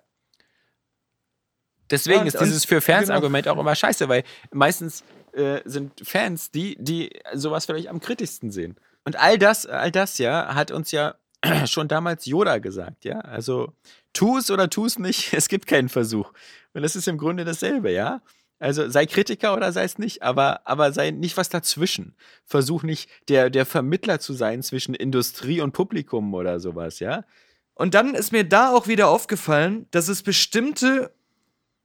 [1.92, 3.16] Deswegen Ja, ist und- dieses für Fans genau.
[3.18, 8.50] Argument auch immer scheiße, weil meistens äh, sind Fans die, die sowas vielleicht am kritischsten
[8.50, 8.76] sehen.
[9.06, 11.14] Und all das, all das ja, hat uns ja
[11.66, 13.20] schon damals Yoda gesagt, ja.
[13.20, 13.74] Also
[14.14, 16.32] tu es oder tu es nicht, es gibt keinen Versuch.
[16.74, 18.22] Und das ist im Grunde dasselbe, ja.
[18.60, 22.16] Also sei Kritiker oder sei es nicht, aber, aber sei nicht was dazwischen.
[22.46, 27.26] Versuch nicht der, der Vermittler zu sein zwischen Industrie und Publikum oder sowas, ja.
[27.74, 31.12] Und dann ist mir da auch wieder aufgefallen, dass es bestimmte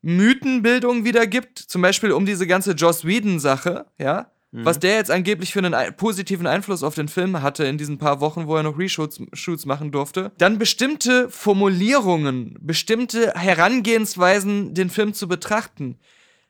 [0.02, 4.30] Mythenbildung wieder gibt, zum Beispiel um diese ganze Joss Whedon-Sache, ja.
[4.64, 7.98] Was der jetzt angeblich für einen ein positiven Einfluss auf den Film hatte in diesen
[7.98, 14.90] paar Wochen, wo er noch Reshoots Shoots machen durfte, dann bestimmte Formulierungen, bestimmte Herangehensweisen, den
[14.90, 15.98] Film zu betrachten.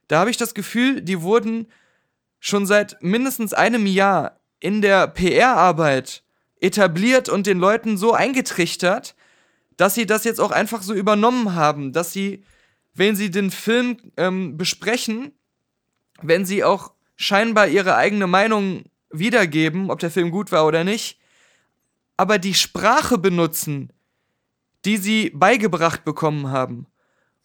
[0.08, 1.66] Da habe ich das Gefühl, die wurden
[2.38, 6.22] schon seit mindestens einem Jahr in der PR-Arbeit
[6.60, 9.14] etabliert und den Leuten so eingetrichtert,
[9.76, 12.44] dass sie das jetzt auch einfach so übernommen haben, dass sie,
[12.94, 15.32] wenn sie den Film ähm, besprechen,
[16.22, 21.18] wenn sie auch scheinbar ihre eigene Meinung wiedergeben, ob der Film gut war oder nicht,
[22.16, 23.92] aber die Sprache benutzen,
[24.84, 26.86] die sie beigebracht bekommen haben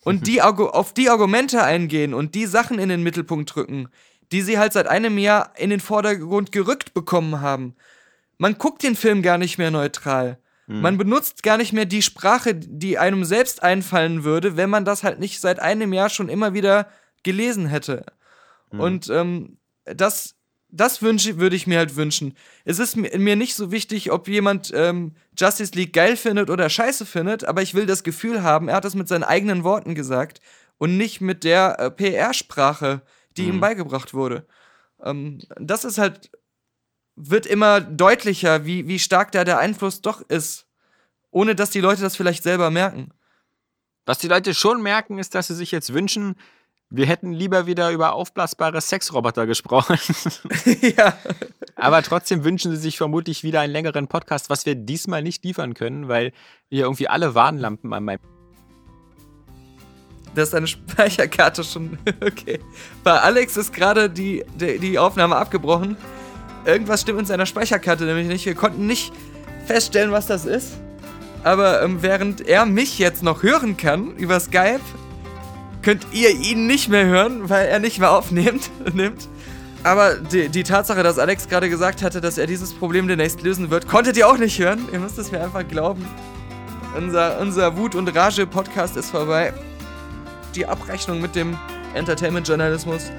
[0.04, 3.90] und die auf die Argumente eingehen und die Sachen in den Mittelpunkt drücken,
[4.32, 7.76] die sie halt seit einem Jahr in den Vordergrund gerückt bekommen haben.
[8.38, 10.38] Man guckt den Film gar nicht mehr neutral.
[10.68, 15.04] Man benutzt gar nicht mehr die Sprache, die einem selbst einfallen würde, wenn man das
[15.04, 16.88] halt nicht seit einem Jahr schon immer wieder
[17.24, 18.06] gelesen hätte.
[18.70, 20.36] Und ähm, das,
[20.70, 22.36] das wünsche, würde ich mir halt wünschen.
[22.66, 26.70] Es ist mi- mir nicht so wichtig, ob jemand ähm, Justice League geil findet oder
[26.70, 29.96] scheiße findet, aber ich will das Gefühl haben, er hat das mit seinen eigenen Worten
[29.96, 30.40] gesagt
[30.78, 33.02] und nicht mit der äh, PR-Sprache,
[33.38, 34.46] die ihm beigebracht wurde.
[35.04, 36.32] Ähm, das ist halt,
[37.16, 40.68] wird immer deutlicher, wie, wie stark da der Einfluss doch ist,
[41.32, 43.10] ohne dass die Leute das vielleicht selber merken.
[44.06, 46.36] Was die Leute schon merken, ist, dass sie sich jetzt wünschen,
[46.94, 49.98] wir hätten lieber wieder über aufblasbare Sexroboter gesprochen.
[50.98, 51.14] ja.
[51.76, 55.74] Aber trotzdem wünschen sie sich vermutlich wieder einen längeren Podcast, was wir diesmal nicht liefern
[55.74, 56.34] können, weil
[56.70, 58.20] hier irgendwie alle Warnlampen an meinem.
[60.36, 61.98] Da ist deine Speicherkarte schon.
[62.22, 62.60] Okay.
[63.04, 65.96] Bei Alex ist gerade die, die, die Aufnahme abgebrochen.
[66.66, 68.46] Irgendwas stimmt in seiner Speicherkarte nämlich nicht.
[68.46, 69.14] Wir konnten nicht
[69.66, 70.74] feststellen, was das ist.
[71.44, 74.82] Aber ähm, während er mich jetzt noch hören kann über Skype,
[75.82, 78.70] könnt ihr ihn nicht mehr hören, weil er nicht mehr aufnimmt.
[78.94, 79.28] nimmt.
[79.84, 83.72] Aber die, die Tatsache, dass Alex gerade gesagt hatte, dass er dieses Problem demnächst lösen
[83.72, 84.88] wird, konntet ihr auch nicht hören.
[84.92, 86.06] Ihr müsst es mir einfach glauben.
[86.96, 89.54] Unser, unser Wut- und Rage-Podcast ist vorbei
[90.56, 91.58] die Abrechnung mit dem
[91.94, 93.12] Entertainment-Journalismus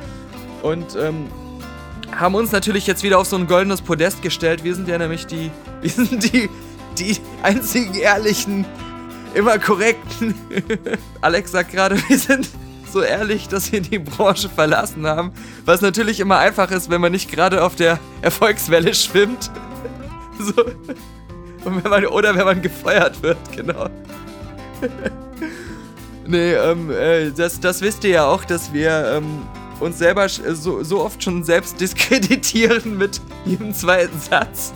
[0.63, 1.29] und ähm,
[2.11, 4.65] haben uns natürlich jetzt wieder auf so ein goldenes Podest gestellt.
[4.65, 5.51] Wir sind ja nämlich die,
[5.81, 6.49] wir sind die,
[6.99, 8.65] die einzigen ehrlichen,
[9.35, 10.35] immer korrekten.
[11.21, 12.49] Alex sagt gerade, wir sind
[12.93, 15.33] so ehrlich, dass wir die Branche verlassen haben,
[15.65, 19.51] was natürlich immer einfach ist, wenn man nicht gerade auf der Erfolgswelle schwimmt.
[20.39, 20.65] So.
[21.65, 23.89] Und wenn man, oder wenn man gefeuert wird, genau.
[26.27, 29.43] Nee, ähm, äh, das, das wisst ihr ja auch, dass wir ähm,
[29.81, 34.73] uns selber äh, so, so oft schon selbst diskreditieren mit jedem zweiten Satz.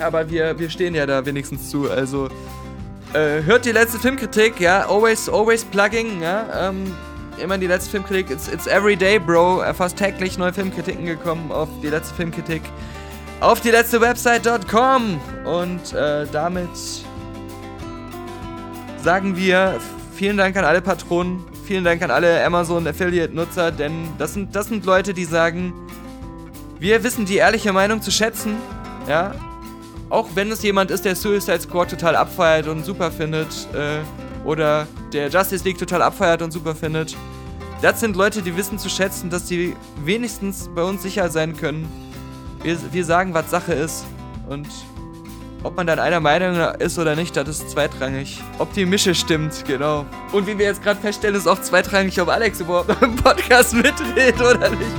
[0.00, 2.28] Aber wir, wir stehen ja da wenigstens zu, also
[3.14, 6.94] äh, hört die letzte Filmkritik, ja, always, always plugging, ja, ähm,
[7.42, 11.50] immer die letzte Filmkritik, it's, it's every day, bro, Äh, fast täglich neue Filmkritiken gekommen
[11.52, 12.62] auf die letzte Filmkritik.
[13.40, 16.70] Auf die letzte Website.com und äh, damit
[19.02, 19.80] sagen wir
[20.14, 24.54] vielen Dank an alle Patronen, vielen Dank an alle Amazon Affiliate Nutzer, denn das sind,
[24.54, 25.72] das sind Leute, die sagen,
[26.78, 28.56] wir wissen die ehrliche Meinung zu schätzen,
[29.08, 29.34] ja.
[30.12, 34.00] Auch wenn es jemand ist, der Suicide Squad total abfeiert und super findet, äh,
[34.46, 37.16] oder der Justice League total abfeiert und super findet.
[37.80, 41.90] Das sind Leute, die wissen zu schätzen, dass sie wenigstens bei uns sicher sein können.
[42.62, 44.04] Wir, wir sagen, was Sache ist.
[44.50, 44.68] Und
[45.62, 48.38] ob man dann einer Meinung ist oder nicht, das ist zweitrangig.
[48.58, 50.04] Ob die Mische stimmt, genau.
[50.32, 54.38] Und wie wir jetzt gerade feststellen, ist auch zweitrangig, ob Alex überhaupt im Podcast mitredet
[54.42, 54.92] oder nicht.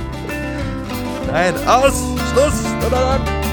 [1.30, 2.02] Nein, aus,
[2.32, 3.43] Schluss, oder dann.